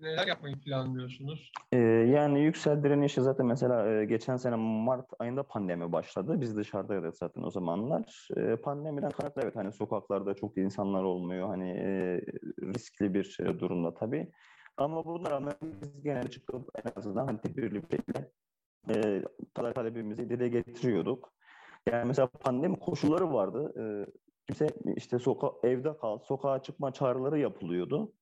Neler 0.01 0.27
yapmayı 0.27 0.57
planlıyorsunuz? 0.61 1.53
Ee, 1.73 1.79
yani 2.13 2.41
yüksel 2.41 2.83
direnişi 2.83 3.23
zaten 3.23 3.47
mesela 3.47 3.89
e, 3.89 4.05
geçen 4.05 4.37
sene 4.37 4.57
Mart 4.57 5.07
ayında 5.19 5.43
pandemi 5.43 5.93
başladı. 5.93 6.41
Biz 6.41 6.57
dışarıdaydık 6.57 7.17
zaten 7.17 7.43
o 7.43 7.51
zamanlar. 7.51 8.29
E, 8.37 8.57
pandemiden 8.57 9.11
kaynaklı 9.11 9.43
evet 9.45 9.57
hani 9.57 9.73
sokaklarda 9.73 10.35
çok 10.35 10.59
insanlar 10.59 11.03
olmuyor. 11.03 11.49
Hani 11.49 11.71
e, 11.71 12.21
riskli 12.63 13.15
bir 13.15 13.37
e, 13.41 13.59
durumda 13.59 13.95
tabii. 13.95 14.33
Ama 14.77 15.05
buna 15.05 15.31
rağmen 15.31 15.55
biz 15.63 16.03
genelde 16.03 16.31
çıkıp 16.31 16.69
en 16.85 16.93
azından 16.97 17.27
hani 17.27 17.41
tedbirli 17.41 17.83
bir 17.83 17.97
şekilde 17.97 18.31
e, 18.95 19.23
talebimizi 19.75 20.31
dile 20.31 20.49
getiriyorduk. 20.49 21.33
Yani 21.93 22.05
mesela 22.05 22.27
pandemi 22.27 22.79
koşulları 22.79 23.33
vardı. 23.33 23.73
E, 23.79 23.83
kimse 24.47 24.67
işte 24.97 25.19
soka 25.19 25.69
evde 25.69 25.99
kal, 25.99 26.19
sokağa 26.19 26.63
çıkma 26.63 26.93
çağrıları 26.93 27.39
yapılıyordu. 27.39 28.13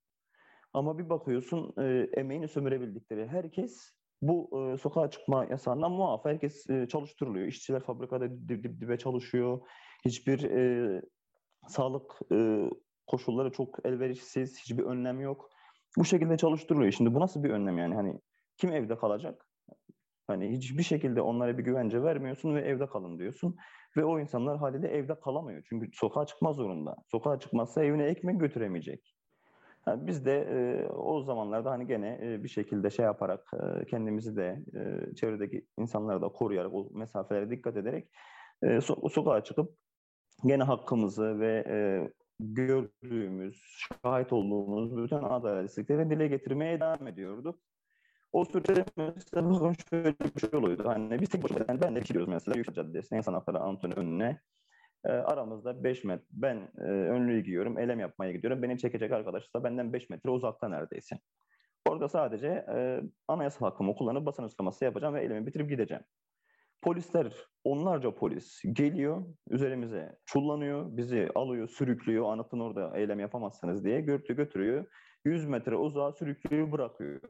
Ama 0.73 0.99
bir 0.99 1.09
bakıyorsun 1.09 1.75
e, 1.79 2.09
emeğini 2.17 2.49
sömürebildikleri 2.49 3.27
herkes 3.27 3.93
bu 4.23 4.51
e, 4.53 4.79
sokağa 4.79 5.11
çıkma 5.11 5.45
yasağından 5.45 5.93
muaf. 5.93 6.25
Herkes 6.25 6.71
e, 6.71 6.89
çalıştırılıyor. 6.89 7.47
İşçiler 7.47 7.81
fabrikada 7.81 8.31
dip, 8.49 8.65
dip 8.65 8.81
dibe 8.81 8.99
çalışıyor. 8.99 9.61
Hiçbir 10.05 10.45
e, 10.45 11.03
sağlık 11.69 12.13
e, 12.33 12.71
koşulları 13.07 13.53
çok 13.53 13.87
elverişsiz. 13.87 14.61
Hiçbir 14.61 14.83
önlem 14.83 15.21
yok. 15.21 15.51
Bu 15.99 16.05
şekilde 16.05 16.37
çalıştırılıyor. 16.37 16.93
Şimdi 16.93 17.15
bu 17.15 17.21
nasıl 17.21 17.43
bir 17.43 17.51
önlem 17.51 17.79
yani? 17.79 17.95
Hani 17.95 18.21
kim 18.57 18.73
evde 18.73 18.97
kalacak? 18.97 19.47
Hani 20.27 20.51
hiçbir 20.51 20.83
şekilde 20.83 21.21
onlara 21.21 21.59
bir 21.59 21.65
güvence 21.65 22.03
vermiyorsun 22.03 22.55
ve 22.55 22.61
evde 22.61 22.87
kalın 22.87 23.19
diyorsun. 23.19 23.57
Ve 23.97 24.05
o 24.05 24.21
insanlar 24.21 24.59
haliyle 24.59 24.89
evde 24.89 25.21
kalamıyor. 25.21 25.63
Çünkü 25.69 25.91
sokağa 25.93 26.27
çıkma 26.27 26.53
zorunda. 26.53 26.97
Sokağa 27.11 27.39
çıkmazsa 27.39 27.85
evine 27.85 28.05
ekmek 28.05 28.41
götüremeyecek. 28.41 29.18
Biz 29.87 30.25
de 30.25 30.41
e, 30.41 30.87
o 30.87 31.23
zamanlarda 31.23 31.71
hani 31.71 31.87
gene 31.87 32.19
e, 32.23 32.45
bir 32.45 32.49
şekilde 32.49 32.91
şey 32.91 33.05
yaparak 33.05 33.51
e, 33.55 33.87
kendimizi 33.87 34.37
de 34.37 34.63
e, 34.75 35.15
çevredeki 35.15 35.67
insanları 35.79 36.23
da 36.23 36.29
koruyarak 36.29 36.75
o 36.75 36.91
mesafelere 36.93 37.51
dikkat 37.51 37.77
ederek 37.77 38.09
e, 38.63 38.67
so- 38.67 39.11
sokağa 39.11 39.45
çıkıp 39.45 39.77
gene 40.47 40.63
hakkımızı 40.63 41.41
ve 41.41 41.65
e, 41.69 41.79
gördüğümüz, 42.41 43.63
şahit 44.03 44.33
olduğumuz 44.33 44.97
bütün 44.97 45.17
adaletsizlikleri 45.17 46.11
dile 46.11 46.29
getirmeye 46.29 46.81
devam 46.81 47.07
ediyorduk. 47.07 47.61
O 48.33 48.45
süreçte 48.45 48.85
mesela 49.17 49.51
bakın 49.51 49.75
şöyle 49.91 50.15
bir 50.37 50.41
şey 50.41 50.59
oluyordu. 50.59 50.83
Hani 50.87 51.21
biz 51.21 51.29
tek 51.29 51.43
başına 51.43 51.65
yani 51.69 51.81
ben 51.81 51.97
de 51.97 52.01
gidiyoruz 52.01 52.29
mesela 52.29 52.57
Yüksel 52.57 52.75
Caddesi'ne, 52.75 53.19
insan 53.19 53.35
hakları 53.35 53.61
Anıtı'nın 53.61 53.97
önüne. 53.97 54.41
E, 55.05 55.09
aramızda 55.09 55.85
5 55.85 56.05
metre. 56.05 56.25
Ben 56.31 56.69
e, 56.79 56.83
önlüğü 56.83 57.41
giyiyorum, 57.41 57.79
elem 57.79 58.01
yapmaya 58.01 58.33
gidiyorum. 58.33 58.63
Beni 58.63 58.79
çekecek 58.79 59.13
arkadaş 59.13 59.55
da 59.55 59.65
benden 59.65 59.93
5 59.93 60.11
metre 60.11 60.31
uzakta 60.31 60.69
neredeyse. 60.69 61.19
Orada 61.89 62.09
sadece 62.09 62.47
e, 62.47 63.01
anayasal 63.29 63.67
hakkımı 63.67 63.95
kullanıp 63.95 64.27
basın 64.27 64.45
açıklaması 64.45 64.85
yapacağım 64.85 65.15
ve 65.15 65.25
elimi 65.25 65.47
bitirip 65.47 65.71
gideceğim. 65.71 66.03
Polisler, 66.83 67.33
onlarca 67.65 68.15
polis 68.15 68.63
geliyor, 68.73 69.25
üzerimize 69.51 70.19
çullanıyor, 70.27 70.97
bizi 70.97 71.29
alıyor, 71.35 71.69
sürüklüyor, 71.69 72.33
anıtın 72.33 72.61
orada 72.61 72.99
eylem 72.99 73.21
yapamazsınız 73.21 73.85
diye 73.85 74.01
götürüyor, 74.01 74.37
götürüyor. 74.47 74.87
100 75.25 75.47
metre 75.47 75.77
uzağa 75.77 76.13
sürüklüyor, 76.13 76.73
bırakıyor. 76.73 77.21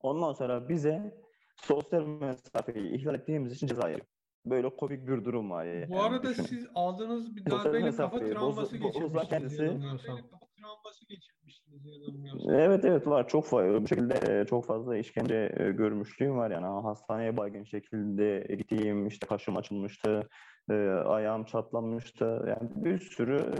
Ondan 0.00 0.32
sonra 0.32 0.68
bize 0.68 1.14
sosyal 1.56 2.06
mesafeyi 2.06 2.94
ihlal 2.94 3.14
ettiğimiz 3.14 3.52
için 3.52 3.66
ceza 3.66 3.82
veriyor. 3.88 4.06
Böyle 4.46 4.76
komik 4.76 5.08
bir 5.08 5.24
durum 5.24 5.50
var 5.50 5.64
yani. 5.64 5.88
Bu 5.88 6.02
arada 6.02 6.22
düşünün. 6.22 6.46
siz 6.46 6.66
aldığınız 6.74 7.36
bir 7.36 7.50
darbeyle 7.50 7.90
kafa 7.96 8.18
travması 8.18 8.76
geçirmiştiniz 8.76 9.28
kendisi- 9.28 9.62
yanılmıyorsam. 9.62 10.18
travması 10.60 11.06
geçirmiştiniz 11.08 11.86
yanılmıyorsam. 11.86 12.54
Evet 12.54 12.84
evet 12.84 13.06
var 13.06 13.28
çok 13.28 13.44
fazla 13.44 13.82
bu 13.82 13.88
şekilde 13.88 14.40
e, 14.40 14.46
çok 14.46 14.66
fazla 14.66 14.96
işkence 14.96 15.52
e, 15.58 15.70
görmüşlüğüm 15.72 16.36
var 16.36 16.50
yani 16.50 16.66
hastaneye 16.66 17.36
baygın 17.36 17.64
şekilde 17.64 18.54
gittiğim 18.56 19.06
işte 19.06 19.26
kaşım 19.26 19.56
açılmıştı 19.56 20.28
e, 20.70 20.74
ayağım 20.90 21.44
çatlamıştı 21.44 22.44
yani 22.48 22.70
bir 22.84 22.98
sürü 22.98 23.36
e, 23.36 23.58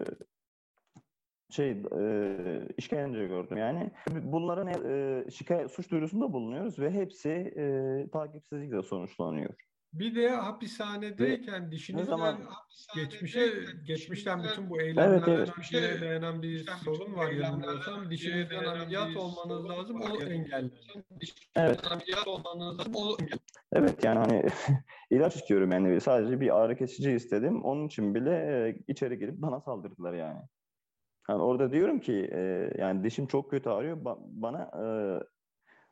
şey 1.50 1.70
e, 2.00 2.68
işkence 2.76 3.26
gördüm 3.26 3.58
yani 3.58 3.90
bunların 4.22 4.68
e, 4.68 5.24
şikayet 5.30 5.70
suç 5.70 5.90
duyurusunda 5.90 6.32
bulunuyoruz 6.32 6.78
ve 6.78 6.90
hepsi 6.90 7.30
e, 7.30 8.06
takipsizlikle 8.12 8.82
sonuçlanıyor. 8.82 9.54
Bir 9.92 10.14
de 10.14 10.30
hapishanedeyken 10.30 11.72
dişinizden 11.72 12.04
zaman- 12.04 12.40
geçmişe 12.94 13.52
geçmişten 13.86 14.44
bütün 14.44 14.70
bu 14.70 14.80
eylemlerden 14.80 15.32
evet. 15.32 15.48
önceye 15.58 16.00
dayanan 16.00 16.42
bir 16.42 16.66
sorun 16.84 17.16
var 17.16 17.30
yanılmıyorsam. 17.32 18.10
Dişinizden 18.10 18.64
ameliyat 18.64 19.10
bir 19.10 19.16
olmanız 19.16 19.68
lazım. 19.68 20.00
O 20.00 20.22
engeller. 20.22 20.70
Evet. 21.56 21.92
Ameliyat 21.92 22.28
olmanız 22.28 22.78
lazım. 22.78 22.94
O 22.96 23.16
Evet 23.72 24.04
yani 24.04 24.18
hani 24.18 24.46
ilaç 25.10 25.36
istiyorum 25.36 25.72
yani 25.72 26.00
sadece 26.00 26.40
bir 26.40 26.60
ağrı 26.60 26.76
kesici 26.76 27.12
istedim. 27.12 27.64
Onun 27.64 27.86
için 27.86 28.14
bile 28.14 28.30
e, 28.30 28.82
içeri 28.88 29.18
girip 29.18 29.36
bana 29.36 29.60
saldırdılar 29.60 30.12
yani. 30.12 30.40
Hani 31.22 31.42
orada 31.42 31.72
diyorum 31.72 32.00
ki 32.00 32.30
e, 32.32 32.70
yani 32.78 33.04
dişim 33.04 33.26
çok 33.26 33.50
kötü 33.50 33.70
ağrıyor. 33.70 33.96
Ba- 33.96 34.18
bana 34.20 34.62
e, 34.62 34.84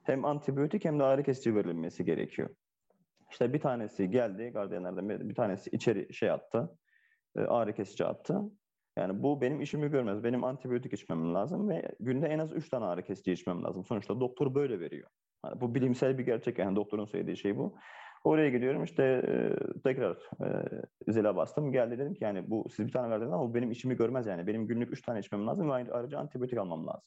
hem 0.02 0.24
antibiyotik 0.24 0.84
hem 0.84 0.98
de 0.98 1.02
ağrı 1.04 1.22
kesici 1.22 1.54
verilmesi 1.54 2.04
gerekiyor. 2.04 2.50
İşte 3.30 3.52
bir 3.52 3.60
tanesi 3.60 4.10
geldi 4.10 4.50
gardiyanlardan 4.54 5.08
biri, 5.08 5.28
bir 5.28 5.34
tanesi 5.34 5.70
içeri 5.70 6.14
şey 6.14 6.30
attı. 6.30 6.78
e, 7.36 7.40
ağrı 7.40 7.74
kesici 7.74 8.04
attı. 8.04 8.42
Yani 8.98 9.22
bu 9.22 9.40
benim 9.40 9.60
işimi 9.60 9.90
görmez. 9.90 10.24
Benim 10.24 10.44
antibiyotik 10.44 10.92
içmem 10.92 11.34
lazım 11.34 11.68
ve 11.68 11.92
günde 12.00 12.26
en 12.26 12.38
az 12.38 12.52
3 12.52 12.68
tane 12.70 12.84
ağrı 12.84 13.02
kesici 13.04 13.32
içmem 13.32 13.64
lazım. 13.64 13.84
Sonuçta 13.84 14.20
doktor 14.20 14.54
böyle 14.54 14.80
veriyor. 14.80 15.10
Hani 15.42 15.60
bu 15.60 15.74
bilimsel 15.74 16.18
bir 16.18 16.26
gerçek 16.26 16.58
yani 16.58 16.76
doktorun 16.76 17.04
söylediği 17.04 17.36
şey 17.36 17.56
bu. 17.56 17.76
Oraya 18.24 18.50
gidiyorum 18.50 18.84
işte 18.84 19.02
e, 19.04 19.80
tekrar 19.82 20.16
e, 21.08 21.12
zile 21.12 21.36
bastım. 21.36 21.72
Geldi 21.72 21.98
dedim 21.98 22.14
ki 22.14 22.24
yani 22.24 22.50
bu 22.50 22.68
siz 22.70 22.86
bir 22.86 22.92
tane 22.92 23.10
verdiniz 23.10 23.32
ama 23.32 23.48
bu 23.50 23.54
benim 23.54 23.70
işimi 23.70 23.96
görmez 23.96 24.26
yani. 24.26 24.46
Benim 24.46 24.66
günlük 24.66 24.92
üç 24.92 25.02
tane 25.02 25.18
içmem 25.20 25.46
lazım 25.46 25.68
ve 25.68 25.72
ayrı- 25.72 25.94
ayrıca 25.94 26.18
antibiyotik 26.18 26.58
almam 26.58 26.86
lazım. 26.86 27.02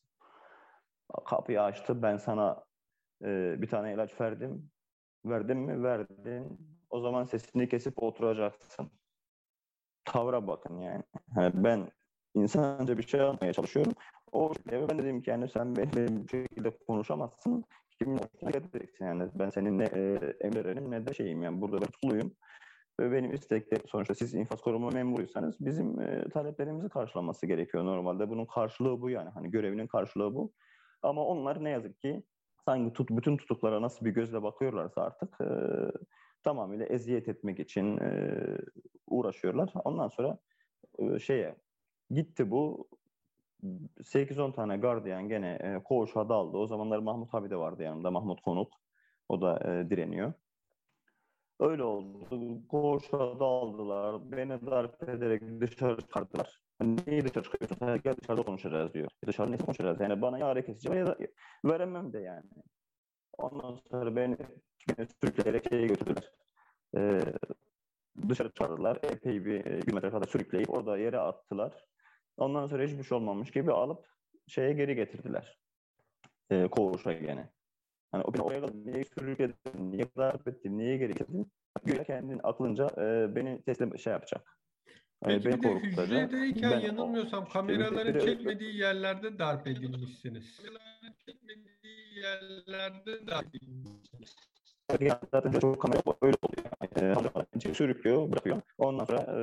Kapıyı 1.26 1.62
açtı 1.62 2.02
ben 2.02 2.18
sana 2.18 2.64
e, 3.26 3.56
bir 3.62 3.68
tane 3.68 3.94
ilaç 3.94 4.22
verdim. 4.22 4.72
Verdim 5.26 5.60
mi? 5.60 5.84
Verdin. 5.84 6.60
O 6.90 7.00
zaman 7.00 7.24
sesini 7.24 7.70
kesip 7.70 8.04
oturacaksın. 8.04 8.92
Tavra 10.06 10.48
bakın 10.48 10.80
yani. 10.80 11.04
Hani 11.36 11.52
ben 11.64 11.92
insanca 12.34 12.98
bir 12.98 13.08
şey 13.08 13.20
yapmaya 13.20 13.54
çalışıyorum. 13.54 13.94
O 14.32 14.54
şekilde 14.54 14.90
ben 14.90 15.00
dedim 15.00 15.22
ki 15.22 15.30
yani 15.30 15.50
sen 15.50 15.76
benim, 15.76 15.92
benim 15.96 16.24
bu 16.24 16.28
şekilde 16.28 16.78
konuşamazsın. 16.88 17.64
Kimin 18.00 18.18
hoşuna 18.18 18.52
gideceksin 18.52 19.06
yani. 19.06 19.30
Ben 19.36 19.50
senin 19.50 19.80
ne 19.80 19.84
e, 19.84 20.36
emrenim 20.42 20.92
ne 20.92 21.08
de 21.08 21.14
şeyim 21.14 21.44
yani. 21.44 21.62
Burada 21.62 21.82
ben 21.82 21.88
tutukluyum. 21.88 22.36
Ve 23.00 23.12
benim 23.12 23.34
isteklerim 23.34 23.88
sonuçta 23.88 24.16
siz 24.16 24.34
infaz 24.34 24.62
koruma 24.62 24.90
memuruysanız 24.90 25.66
bizim 25.66 26.02
e, 26.02 26.30
taleplerimizi 26.30 26.90
karşılaması 26.90 27.46
gerekiyor 27.46 27.86
normalde. 27.86 28.30
Bunun 28.30 28.46
karşılığı 28.46 29.02
bu 29.02 29.10
yani. 29.10 29.30
Hani 29.30 29.52
görevinin 29.52 29.88
karşılığı 29.88 30.36
bu. 30.36 30.54
Ama 31.02 31.26
onlar 31.26 31.64
ne 31.64 31.70
yazık 31.70 32.00
ki 32.00 32.24
sanki 32.66 32.94
tut, 32.94 33.10
bütün 33.10 33.38
tutuklara 33.38 33.82
nasıl 33.82 34.06
bir 34.06 34.12
gözle 34.12 34.44
bakıyorlarsa 34.44 35.02
artık 35.02 35.42
e, 35.42 35.48
tamamıyla 36.44 36.86
eziyet 36.86 37.30
etmek 37.30 37.60
için 37.60 37.98
e, 37.98 38.38
uğraşıyorlar. 39.08 39.74
Ondan 39.84 40.08
sonra 40.08 40.38
e, 41.00 41.20
şeye 41.20 41.56
gitti 42.10 42.52
bu 42.52 42.90
8-10 43.64 44.54
tane 44.56 44.78
gardiyan 44.78 45.30
gene 45.30 45.60
e, 45.62 45.84
koğuşa 45.84 46.30
daldı. 46.30 46.58
O 46.58 46.68
zamanlar 46.68 47.00
Mahmut 47.00 47.36
abi 47.36 47.50
de 47.50 47.56
vardı 47.56 47.84
yanımda. 47.84 48.12
Mahmut 48.12 48.42
Konuk. 48.42 48.74
O 49.30 49.42
da 49.42 49.60
e, 49.60 49.90
direniyor. 49.90 50.34
Öyle 51.62 51.84
oldu. 51.84 52.68
Koğuşa 52.68 53.40
daldılar. 53.40 54.32
Beni 54.32 54.66
darp 54.66 55.10
ederek 55.10 55.42
dışarı 55.62 56.02
çıkardılar. 56.02 56.62
Hani 56.80 56.96
Niye 57.08 57.26
dışarı 57.26 57.44
çıkıyorsun? 57.44 57.86
Ha, 57.86 57.98
Gel 57.98 58.16
dışarıda 58.22 58.44
konuşacağız 58.44 58.94
diyor. 58.94 59.08
Dışarı 59.28 59.52
nasıl 59.52 59.66
konuşacağız? 59.66 60.00
Yani 60.00 60.22
bana 60.22 60.38
ya 60.40 60.46
ağrı 60.46 60.66
kesici 60.66 60.90
ya 60.98 61.08
da 61.08 61.18
veremem 61.66 62.14
de 62.14 62.20
yani. 62.20 62.50
Ondan 63.38 63.74
sonra 63.92 64.16
beni, 64.16 64.38
beni 64.90 65.08
sürükleyerek 65.22 65.70
şeye 65.70 65.88
götürdüler. 65.88 66.32
Ee, 66.98 67.22
dışarı 68.30 68.50
çıkardılar. 68.50 69.00
Epey 69.04 69.46
bir 69.46 69.66
e, 69.66 69.82
bir 69.88 69.94
metre 69.94 70.12
kadar 70.12 70.28
sürükleyip 70.28 70.70
orada 70.70 70.98
yere 70.98 71.20
attılar. 71.20 71.86
Ondan 72.38 72.68
sonra 72.68 72.84
hiçbir 72.84 73.04
şey 73.04 73.18
olmamış 73.18 73.52
gibi 73.52 73.72
alıp 73.72 74.06
şeye 74.48 74.74
geri 74.74 74.96
getirdiler. 74.96 75.60
Ee, 76.52 76.68
koğuşa 76.68 77.14
gene. 77.14 77.52
Hani 78.12 78.24
o 78.24 78.34
beni 78.34 78.42
oraya 78.42 78.62
kadar 78.62 78.74
niye 78.86 79.04
sürükledin, 79.04 79.92
niye 79.92 80.06
darp 80.18 80.48
ettin, 80.48 80.78
niye 80.78 80.98
geri 80.98 81.14
getirdin? 81.14 81.52
Güya 81.86 82.04
kendin 82.04 82.40
aklınca 82.44 82.88
e, 82.98 83.36
beni 83.36 83.62
teslim 83.62 84.00
şey 84.00 84.14
yapacak. 84.14 84.58
E, 84.88 85.28
Peki 85.28 85.46
beni 85.46 85.58
bir 85.58 85.64
de 85.64 85.70
hücredeyken 85.76 86.72
Ben- 86.72 86.80
yanılmıyorsam 86.80 87.44
işte 87.44 87.54
kameraların 87.54 88.20
çekmediği 88.20 88.78
yerlerde 88.78 89.40
darp 89.40 89.68
edilmişsiniz. 89.68 90.58
kameraların 90.58 91.14
çekmediği 91.26 92.20
yerlerde 92.24 93.28
de 93.28 93.32
Yani 94.92 95.12
zaten 95.32 95.52
çok 95.60 95.82
kamera 95.82 96.02
öyle 96.22 96.38
oluyor. 96.44 96.61
E, 96.82 97.74
sürüklüyor, 97.74 98.32
bırakıyor. 98.32 98.62
Ondan 98.78 99.06
sonra 99.06 99.22
e, 99.22 99.42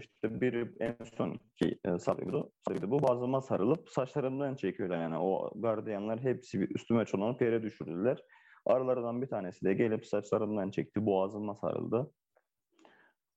işte 0.00 0.40
biri 0.40 0.72
en 0.80 0.96
son 1.16 1.38
ki 1.56 1.78
e, 1.84 1.98
sarıyordu. 1.98 2.52
sarıyordu. 2.68 2.90
Bu 2.90 3.02
bazıma 3.02 3.40
sarılıp 3.40 3.90
saçlarımdan 3.90 4.54
çekiyorlar 4.54 5.02
yani. 5.02 5.18
O 5.18 5.50
gardiyanlar 5.54 6.20
hepsi 6.20 6.60
bir 6.60 6.74
üstüme 6.74 7.04
çonlanıp 7.04 7.42
yere 7.42 7.62
düşürdüler. 7.62 8.22
Aralarından 8.66 9.22
bir 9.22 9.26
tanesi 9.26 9.64
de 9.64 9.74
gelip 9.74 10.06
saçlarımdan 10.06 10.70
çekti, 10.70 11.06
boğazıma 11.06 11.54
sarıldı. 11.54 12.10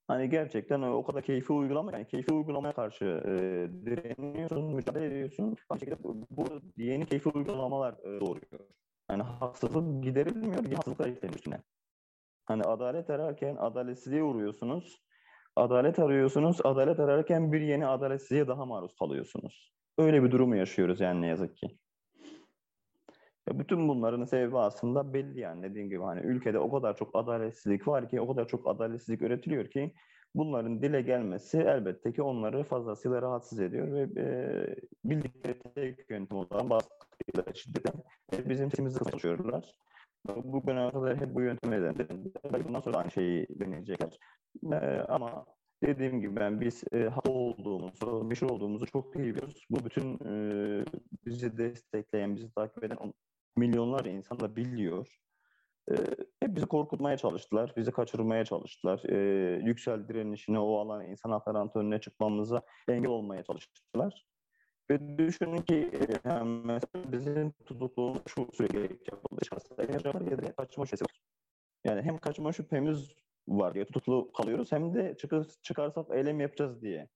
Hani 0.08 0.30
gerçekten 0.30 0.82
o 0.82 1.04
kadar 1.04 1.22
keyfi 1.22 1.52
uygulama, 1.52 1.92
yani 1.92 2.06
keyfi 2.06 2.32
uygulamaya 2.32 2.72
karşı 2.74 3.04
e, 3.04 3.30
direniyorsun, 3.86 4.74
mücadele 4.74 5.06
ediyorsun. 5.06 5.56
Bu, 6.30 6.44
yeni 6.76 7.06
keyfi 7.06 7.28
uygulamalar 7.28 7.92
e, 7.92 8.20
doğuruyor. 8.20 8.68
Yani 9.10 9.22
haksızlık 9.22 10.04
giderilmiyor, 10.04 10.64
bir 10.64 10.74
haksızlık 10.74 11.36
üstüne. 11.36 11.60
Hani 12.44 12.62
adalet 12.62 13.10
ararken 13.10 13.56
adaletsizliğe 13.56 14.22
uğruyorsunuz. 14.22 15.04
Adalet 15.56 15.98
arıyorsunuz, 15.98 16.60
adalet 16.64 17.00
ararken 17.00 17.52
bir 17.52 17.60
yeni 17.60 17.86
adaletsizliğe 17.86 18.48
daha 18.48 18.66
maruz 18.66 18.96
kalıyorsunuz. 18.96 19.72
Öyle 19.98 20.22
bir 20.22 20.30
durumu 20.30 20.56
yaşıyoruz 20.56 21.00
yani 21.00 21.20
ne 21.20 21.26
yazık 21.26 21.56
ki. 21.56 21.78
Ya 23.48 23.58
bütün 23.58 23.88
bunların 23.88 24.24
sebebi 24.24 24.58
aslında 24.58 25.14
belli 25.14 25.40
yani 25.40 25.62
dediğim 25.62 25.88
gibi 25.88 26.02
hani 26.02 26.20
ülkede 26.20 26.58
o 26.58 26.72
kadar 26.72 26.96
çok 26.96 27.16
adaletsizlik 27.16 27.88
var 27.88 28.10
ki, 28.10 28.20
o 28.20 28.28
kadar 28.28 28.48
çok 28.48 28.68
adaletsizlik 28.68 29.22
üretiliyor 29.22 29.70
ki 29.70 29.94
bunların 30.34 30.82
dile 30.82 31.02
gelmesi 31.02 31.58
elbette 31.58 32.12
ki 32.12 32.22
onları 32.22 32.64
fazlasıyla 32.64 33.22
rahatsız 33.22 33.60
ediyor 33.60 33.92
ve 33.92 34.20
e, 34.20 34.26
bildikleri 35.04 35.58
tek 35.74 36.10
yöntem 36.10 36.38
olan 36.38 36.70
baskıyla, 36.70 37.54
şiddete 37.54 37.92
e, 38.32 38.48
bizim 38.48 38.70
sesimizi 38.70 38.98
kısıyorlar. 38.98 39.74
Bugüne 40.28 40.90
kadar 40.90 41.16
hep 41.20 41.34
bu 41.34 41.40
yöntemi 41.40 41.76
denediler. 41.82 42.64
Bundan 42.64 42.80
sonra 42.80 42.98
aynı 42.98 43.10
şeyi 43.10 43.46
deneyecekler. 43.50 44.18
E, 44.72 44.76
ama 45.08 45.46
dediğim 45.82 46.20
gibi 46.20 46.36
ben 46.36 46.60
biz 46.60 46.84
e, 46.92 46.98
haklı 46.98 47.30
olduğumuzu, 47.30 48.30
bir 48.30 48.36
şey 48.36 48.48
olduğumuzu 48.48 48.86
çok 48.86 49.16
iyi 49.16 49.24
biliyoruz. 49.24 49.66
Bu 49.70 49.84
bütün 49.84 50.18
e, 50.24 50.84
bizi 51.26 51.58
destekleyen, 51.58 52.36
bizi 52.36 52.54
takip 52.54 52.84
eden 52.84 52.96
on- 52.96 53.14
milyonlarca 53.56 54.10
insan 54.10 54.40
da 54.40 54.56
biliyor. 54.56 55.18
E, 55.90 55.94
hep 56.40 56.56
bizi 56.56 56.66
korkutmaya 56.66 57.16
çalıştılar, 57.16 57.72
bizi 57.76 57.92
kaçırmaya 57.92 58.44
çalıştılar. 58.44 59.04
E, 59.08 59.16
yüksel 59.64 60.08
direnişine, 60.08 60.58
o 60.58 60.78
alan 60.78 61.06
insan 61.06 61.30
hakları 61.30 61.58
antrenörüne 61.58 62.00
çıkmamıza 62.00 62.62
engel 62.88 63.10
olmaya 63.10 63.42
çalıştılar. 63.42 64.26
Ve 64.90 65.18
düşünün 65.18 65.62
ki 65.62 65.74
e, 65.74 66.28
yani 66.28 66.62
mesela 66.64 67.12
bizim 67.12 67.50
tutukluğumuz 67.50 68.22
şu 68.28 68.48
süre 68.52 68.66
gerekecek 68.66 69.12
yapıldı. 69.12 69.40
Şahsen 69.44 69.92
ya 70.30 70.38
da 70.38 70.52
kaçma 70.52 70.86
şüphesi 70.86 71.04
var. 71.04 71.20
Yani 71.84 72.02
hem 72.02 72.18
kaçma 72.18 72.52
şüphemiz 72.52 73.14
var 73.48 73.74
diye 73.74 73.84
tutuklu 73.84 74.32
kalıyoruz 74.32 74.72
hem 74.72 74.94
de 74.94 75.16
çıkar, 75.16 75.46
çıkarsak 75.62 76.06
eylem 76.10 76.40
yapacağız 76.40 76.82
diye 76.82 77.08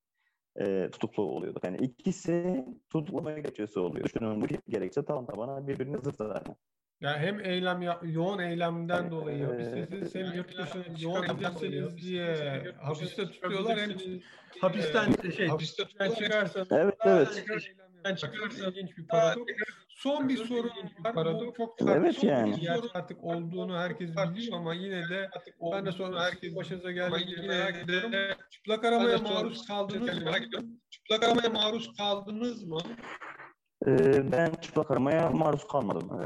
e, 0.61 0.89
tutuklu 0.93 1.23
oluyorduk. 1.23 1.65
Yani 1.65 1.77
ikisi 1.77 2.65
tutuklamaya 2.91 3.39
gerekçesi 3.39 3.81
oluyor. 3.81 4.05
Düşünün 4.05 4.41
bu 4.41 4.47
gerekçe 4.69 5.05
tam 5.05 5.27
tabana 5.27 5.69
birbirine 5.69 5.99
zıt 5.99 6.17
zaten. 6.17 6.57
Yani 7.01 7.19
hem 7.19 7.41
eylem 7.41 7.83
ya- 7.83 8.01
yoğun 8.03 8.39
eylemden 8.39 8.95
Yani, 8.97 9.11
dolayı 9.11 9.39
eee, 9.39 9.45
hapistesiniz 9.45 10.15
hem 10.15 10.33
yurt 10.37 10.59
dışına 10.59 10.85
yoğun 10.99 11.23
eylemseniz 11.23 11.97
diye 11.97 12.65
hapiste 12.83 13.31
tutuyorlar 13.31 13.79
hem 13.79 13.91
Hapisten 14.61 15.01
hapisten 15.07 15.31
şey 15.31 15.47
hapiste 15.49 15.83
hapisten 15.83 16.11
çıkarsanız 16.15 16.69
Evet 16.73 16.95
evet. 17.05 17.45
çıkarsanız 18.19 18.61
ilginç 18.61 18.97
bir 18.99 19.07
paradoks. 19.09 19.53
Son 19.89 20.29
bir 20.29 20.37
Çok 20.37 20.47
soru 20.47 20.69
ilginç 20.69 20.99
bir 20.99 21.05
var. 21.05 21.15
Paradoks. 21.15 21.57
çok 21.57 21.77
Evet 21.81 22.03
tartışmalı 22.03 22.27
yani. 22.33 22.57
bir 22.63 22.69
artık 22.95 23.25
olduğunu 23.25 23.79
herkes 23.79 24.11
biliyor 24.11 24.57
ama 24.59 24.75
yine 24.75 25.09
de 25.09 25.31
ben 25.73 25.87
de 25.87 25.93
sonra 25.93 26.23
herkes 26.23 26.57
başınıza 26.57 26.91
geldiğinde 26.93 27.47
merak 27.47 27.77
ediyorum. 27.77 28.13
Çıplak 28.51 28.85
aramaya 28.85 29.19
maruz 29.19 29.67
kaldınız 29.67 30.23
mı? 30.23 30.33
Çıplak 30.91 31.23
aramaya 31.23 31.49
maruz 31.51 31.97
kaldınız 31.97 32.65
mı? 32.65 32.79
Ee, 33.87 34.33
ben 34.33 34.51
çıplak 34.61 34.91
aramaya 34.91 35.31
maruz 35.31 35.67
kalmadım 35.69 36.21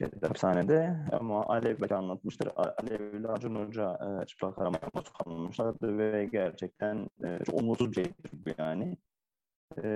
e, 0.00 0.26
hapishanede 0.26 0.96
ama 1.12 1.46
Alev 1.46 1.80
belki 1.80 1.94
anlatmıştır. 1.94 2.50
Alev 2.56 3.14
ile 3.14 3.28
Acun 3.28 3.54
Hoca 3.54 3.98
e, 4.22 4.26
çıplak 4.26 4.58
aramaya 4.58 4.90
maruz 4.94 5.12
kalmışlardı 5.12 5.98
ve 5.98 6.24
gerçekten 6.32 7.08
e, 7.24 7.38
çok 7.44 7.60
umutsuz 7.60 7.96
bir 7.96 8.10
bu 8.32 8.50
yani. 8.58 8.96
E, 9.84 9.88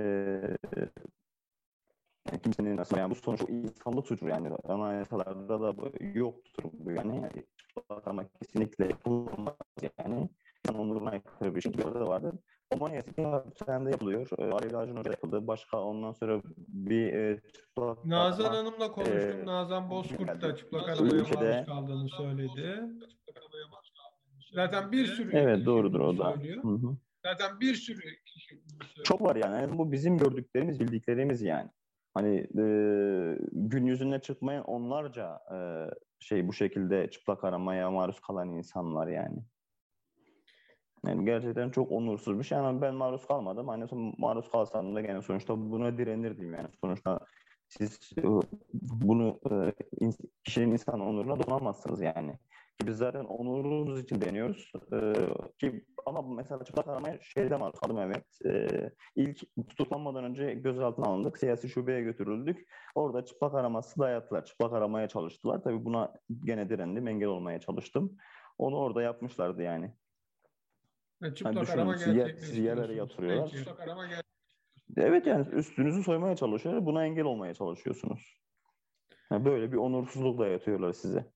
yani 2.31 2.43
kimsenin 2.43 2.79
aslında 2.79 3.01
yani 3.01 3.11
bu 3.11 3.15
sonuç 3.15 3.41
insanlık 3.49 4.07
suçu 4.07 4.29
yani 4.29 4.51
anayasalarda 4.65 5.61
da 5.61 5.77
bu 5.77 5.93
yoktur 6.01 6.65
bu 6.73 6.93
yani. 6.93 7.31
Çıplak 7.57 8.07
arama 8.09 8.25
kesinlikle 8.29 8.87
yapılmaz 8.89 9.57
yani. 9.99 10.29
İnsan 10.67 10.81
onuruna 10.81 11.11
aykırı 11.11 11.55
bir 11.55 11.61
şey. 11.61 11.73
Bir 11.73 11.85
arada 11.85 12.33
vardı. 12.73 12.85
Ama 12.85 12.89
ne 12.89 12.95
yazık 12.97 13.17
ki 13.17 13.23
hapishanede 13.25 13.91
yapılıyor. 13.91 14.27
E, 14.39 14.45
Alev 14.45 14.75
Acun 14.79 14.97
Hoca 14.97 15.11
yapıldı. 15.11 15.47
Başka 15.47 15.81
ondan 15.81 16.13
sonra 16.13 16.43
bir 16.69 17.13
e, 17.13 17.41
çıplak 17.53 18.05
Nazan 18.05 18.45
arama- 18.45 18.57
Hanım'la 18.59 18.93
konuştum. 18.93 19.41
Ee, 19.43 19.47
Nazan 19.47 19.91
Bozkurt 19.91 20.43
da 20.43 20.57
çıplak 20.57 20.89
Nazan 20.89 21.05
aramaya 21.07 21.23
ülkede- 21.23 21.51
maruz 21.53 21.67
kaldığını 21.67 22.09
söyledi. 22.09 22.83
Zaten 24.55 24.93
bir 24.93 25.07
sürü 25.07 25.37
Evet 25.37 25.67
doğrudur 25.67 26.01
o 26.01 26.19
da. 26.19 26.33
söylüyor. 26.35 26.63
Hı 26.65 26.69
hı. 26.69 26.97
Zaten 27.27 27.61
bir 27.61 27.75
sürü 27.75 28.01
kişi. 28.25 28.63
Çok 29.05 29.23
var 29.23 29.37
yani. 29.37 29.55
Yani 29.63 29.79
Bu 29.79 29.93
bizim 29.93 30.19
gördüklerimiz, 30.19 30.81
bildiklerimiz 30.81 31.43
yani. 31.43 31.71
Hani 32.15 32.37
e, 32.39 32.65
gün 33.53 33.87
yüzüne 33.87 34.21
çıkmayan 34.21 34.65
onlarca 34.65 35.39
e, 35.55 35.57
şey 36.21 36.49
bu 36.49 36.53
şekilde 36.53 37.11
çıplak 37.11 37.45
aramaya 37.45 37.91
maruz 37.91 38.21
kalan 38.21 38.49
insanlar 38.49 39.09
yani. 39.09 39.39
Yani 41.07 41.25
gerçekten 41.25 41.71
çok 41.71 41.93
onursuz 41.93 42.39
bir 42.39 42.45
şey 42.45 42.59
ama 42.59 42.83
ben 42.83 42.95
maruz 42.95 43.27
kalmadım. 43.27 43.69
Hani 43.69 44.15
maruz 44.19 44.51
kalsam 44.51 44.95
da 44.95 45.01
gene 45.01 45.23
sonuçta 45.23 45.71
buna 45.71 45.99
direnirdim 45.99 46.55
yani. 46.55 46.69
Sonuçta 46.81 47.21
siz 47.69 48.13
e, 48.19 48.23
bunu 48.73 49.41
e, 49.51 49.73
kişinin 50.45 50.73
insan 50.73 51.01
onuruna 51.01 51.39
dokunamazsınız 51.39 52.01
yani. 52.01 52.39
Biz 52.87 52.97
zaten 52.97 53.25
onurumuz 53.25 54.01
için 54.01 54.21
deniyoruz. 54.21 54.73
E, 54.93 55.13
ki 55.59 55.85
ama 56.07 56.23
mesela 56.23 56.65
çıplak 56.65 56.89
aramaya 56.89 57.19
şeyde 57.23 57.57
maruz 57.57 57.81
kaldım 57.81 57.99
evet. 57.99 58.25
İlk 59.17 59.39
tutuklanmadan 59.69 60.25
önce 60.25 60.55
gözaltına 60.55 61.07
alındık. 61.07 61.39
Siyasi 61.39 61.69
şubeye 61.69 62.03
götürüldük. 62.03 62.69
Orada 62.95 63.25
çıplak 63.25 63.55
araması 63.55 64.01
dayattılar. 64.01 64.45
Çıplak 64.45 64.73
aramaya 64.73 65.09
çalıştılar. 65.09 65.63
Tabii 65.63 65.85
buna 65.85 66.15
gene 66.45 66.69
direndim. 66.69 67.09
Engel 67.09 67.29
olmaya 67.29 67.61
çalıştım. 67.61 68.17
Onu 68.59 68.77
orada 68.77 69.03
yapmışlardı 69.03 69.63
yani. 69.63 69.95
Ve 71.23 71.35
çıplak 71.35 71.63
düşünün, 71.63 71.79
arama 71.79 71.97
sizi 71.97 72.63
yerlere 72.63 72.95
yatırıyorlar. 72.95 73.49
Çıplak 73.49 73.81
arama 73.81 74.07
Evet 74.97 75.27
yani 75.27 75.49
üstünüzü 75.53 76.03
soymaya 76.03 76.37
çalışıyorlar. 76.37 76.87
Buna 76.87 77.05
engel 77.05 77.25
olmaya 77.25 77.55
çalışıyorsunuz. 77.55 78.43
Yani 79.31 79.45
böyle 79.45 79.73
bir 79.73 79.77
onursuzlukla 79.77 80.47
yatıyorlar 80.47 80.93
size. 80.93 81.33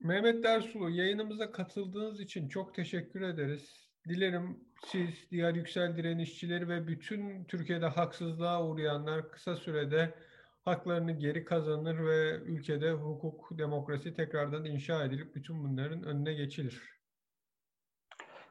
Mehmet 0.00 0.44
Dersulu 0.44 0.90
yayınımıza 0.90 1.52
katıldığınız 1.52 2.20
için 2.20 2.48
çok 2.48 2.74
teşekkür 2.74 3.20
ederiz. 3.20 3.90
Dilerim 4.08 4.60
siz, 4.86 5.30
diğer 5.30 5.54
yüksel 5.54 5.96
direnişçileri 5.96 6.68
ve 6.68 6.86
bütün 6.86 7.44
Türkiye'de 7.44 7.86
haksızlığa 7.86 8.66
uğrayanlar 8.66 9.30
kısa 9.30 9.56
sürede 9.56 10.14
haklarını 10.64 11.12
geri 11.12 11.44
kazanır 11.44 12.06
ve 12.06 12.36
ülkede 12.36 12.92
hukuk, 12.92 13.58
demokrasi 13.58 14.14
tekrardan 14.14 14.64
inşa 14.64 15.04
edilip 15.04 15.34
bütün 15.34 15.64
bunların 15.64 16.02
önüne 16.02 16.34
geçilir. 16.34 16.93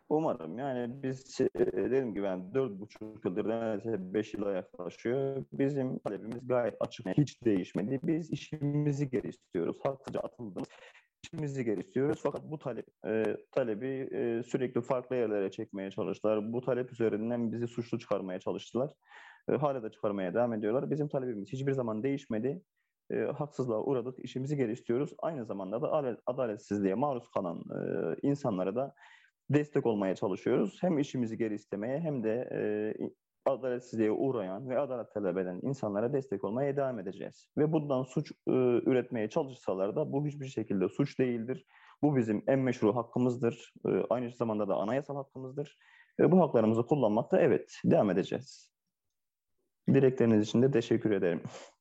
Umarım 0.09 0.57
yani 0.57 1.03
biz 1.03 1.41
e, 1.41 1.49
dediğim 1.55 2.13
gibi 2.13 2.25
yani 2.25 2.53
dört 2.53 2.79
buçuk 2.79 3.25
yıldır 3.25 3.49
neredeyse 3.49 4.13
beş 4.13 4.33
yıla 4.33 4.51
yaklaşıyor. 4.51 5.45
Bizim 5.53 5.99
talebimiz 5.99 6.47
gayet 6.47 6.75
açık. 6.79 7.07
Hiç 7.07 7.43
değişmedi. 7.45 7.99
Biz 8.03 8.31
işimizi 8.31 9.09
geri 9.09 9.27
istiyoruz. 9.27 9.77
Haksızca 9.83 10.19
atıldığımız 10.19 10.67
işimizi 11.23 11.65
geri 11.65 11.79
istiyoruz. 11.79 12.19
Fakat 12.23 12.51
bu 12.51 12.59
talep 12.59 12.87
e, 13.07 13.37
talebi 13.51 14.09
e, 14.11 14.43
sürekli 14.43 14.81
farklı 14.81 15.15
yerlere 15.15 15.51
çekmeye 15.51 15.91
çalıştılar. 15.91 16.53
Bu 16.53 16.61
talep 16.61 16.91
üzerinden 16.91 17.51
bizi 17.51 17.67
suçlu 17.67 17.99
çıkarmaya 17.99 18.39
çalıştılar. 18.39 18.91
E, 19.49 19.53
hala 19.53 19.83
da 19.83 19.91
çıkarmaya 19.91 20.33
devam 20.33 20.53
ediyorlar. 20.53 20.91
Bizim 20.91 21.07
talebimiz 21.07 21.53
hiçbir 21.53 21.71
zaman 21.71 22.03
değişmedi. 22.03 22.61
E, 23.11 23.15
haksızlığa 23.19 23.83
uğradık. 23.83 24.19
işimizi 24.25 24.57
geri 24.57 24.71
istiyoruz. 24.71 25.13
Aynı 25.19 25.45
zamanda 25.45 25.81
da 25.81 25.87
adal- 25.91 26.17
adaletsizliğe 26.25 26.95
maruz 26.95 27.29
kalan 27.29 27.57
e, 27.57 28.15
insanlara 28.21 28.75
da 28.75 28.93
destek 29.49 29.85
olmaya 29.85 30.15
çalışıyoruz. 30.15 30.77
Hem 30.81 30.99
işimizi 30.99 31.37
geri 31.37 31.53
istemeye 31.53 31.99
hem 31.99 32.23
de 32.23 32.49
e, 32.51 32.59
adaletsizliğe 33.45 34.11
uğrayan 34.11 34.69
ve 34.69 34.79
adalet 34.79 35.13
talep 35.13 35.37
eden 35.37 35.59
insanlara 35.63 36.13
destek 36.13 36.43
olmaya 36.43 36.77
devam 36.77 36.99
edeceğiz. 36.99 37.47
Ve 37.57 37.71
bundan 37.71 38.03
suç 38.03 38.31
e, 38.31 38.51
üretmeye 38.85 39.29
çalışsalar 39.29 39.95
da 39.95 40.11
bu 40.11 40.27
hiçbir 40.27 40.47
şekilde 40.47 40.89
suç 40.89 41.19
değildir. 41.19 41.65
Bu 42.01 42.15
bizim 42.15 42.43
en 42.47 42.59
meşru 42.59 42.95
hakkımızdır. 42.95 43.73
E, 43.85 43.89
aynı 44.09 44.31
zamanda 44.31 44.67
da 44.67 44.75
anayasal 44.75 45.15
hakkımızdır. 45.15 45.77
Ve 46.19 46.31
bu 46.31 46.41
haklarımızı 46.41 46.85
kullanmakta 46.85 47.41
evet 47.41 47.79
devam 47.85 48.09
edeceğiz. 48.09 48.73
Dilekleriniz 49.89 50.47
için 50.47 50.61
de 50.61 50.71
teşekkür 50.71 51.11
ederim. 51.11 51.41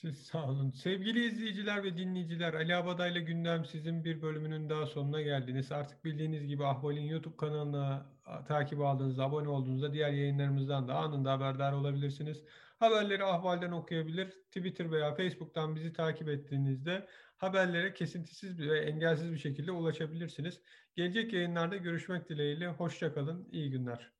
Siz 0.00 0.18
sağ 0.26 0.48
olun. 0.48 0.70
Sevgili 0.70 1.24
izleyiciler 1.26 1.84
ve 1.84 1.96
dinleyiciler, 1.96 2.54
Ali 2.54 2.76
Abaday'la 2.76 3.20
Gündem 3.20 3.64
sizin 3.64 4.04
bir 4.04 4.22
bölümünün 4.22 4.70
daha 4.70 4.86
sonuna 4.86 5.22
geldiniz. 5.22 5.72
Artık 5.72 6.04
bildiğiniz 6.04 6.46
gibi 6.46 6.64
Ahval'in 6.64 7.02
YouTube 7.02 7.36
kanalına 7.36 8.06
takip 8.48 8.80
aldığınızda, 8.80 9.24
abone 9.24 9.48
olduğunuzda 9.48 9.92
diğer 9.92 10.12
yayınlarımızdan 10.12 10.88
da 10.88 10.94
anında 10.94 11.32
haberdar 11.32 11.72
olabilirsiniz. 11.72 12.44
Haberleri 12.78 13.24
Ahval'den 13.24 13.72
okuyabilir. 13.72 14.30
Twitter 14.30 14.90
veya 14.90 15.14
Facebook'tan 15.14 15.76
bizi 15.76 15.92
takip 15.92 16.28
ettiğinizde 16.28 17.06
haberlere 17.36 17.94
kesintisiz 17.94 18.60
ve 18.60 18.80
engelsiz 18.80 19.32
bir 19.32 19.38
şekilde 19.38 19.72
ulaşabilirsiniz. 19.72 20.60
Gelecek 20.96 21.32
yayınlarda 21.32 21.76
görüşmek 21.76 22.28
dileğiyle. 22.28 22.68
Hoşça 22.68 23.14
kalın. 23.14 23.48
İyi 23.52 23.70
günler. 23.70 24.19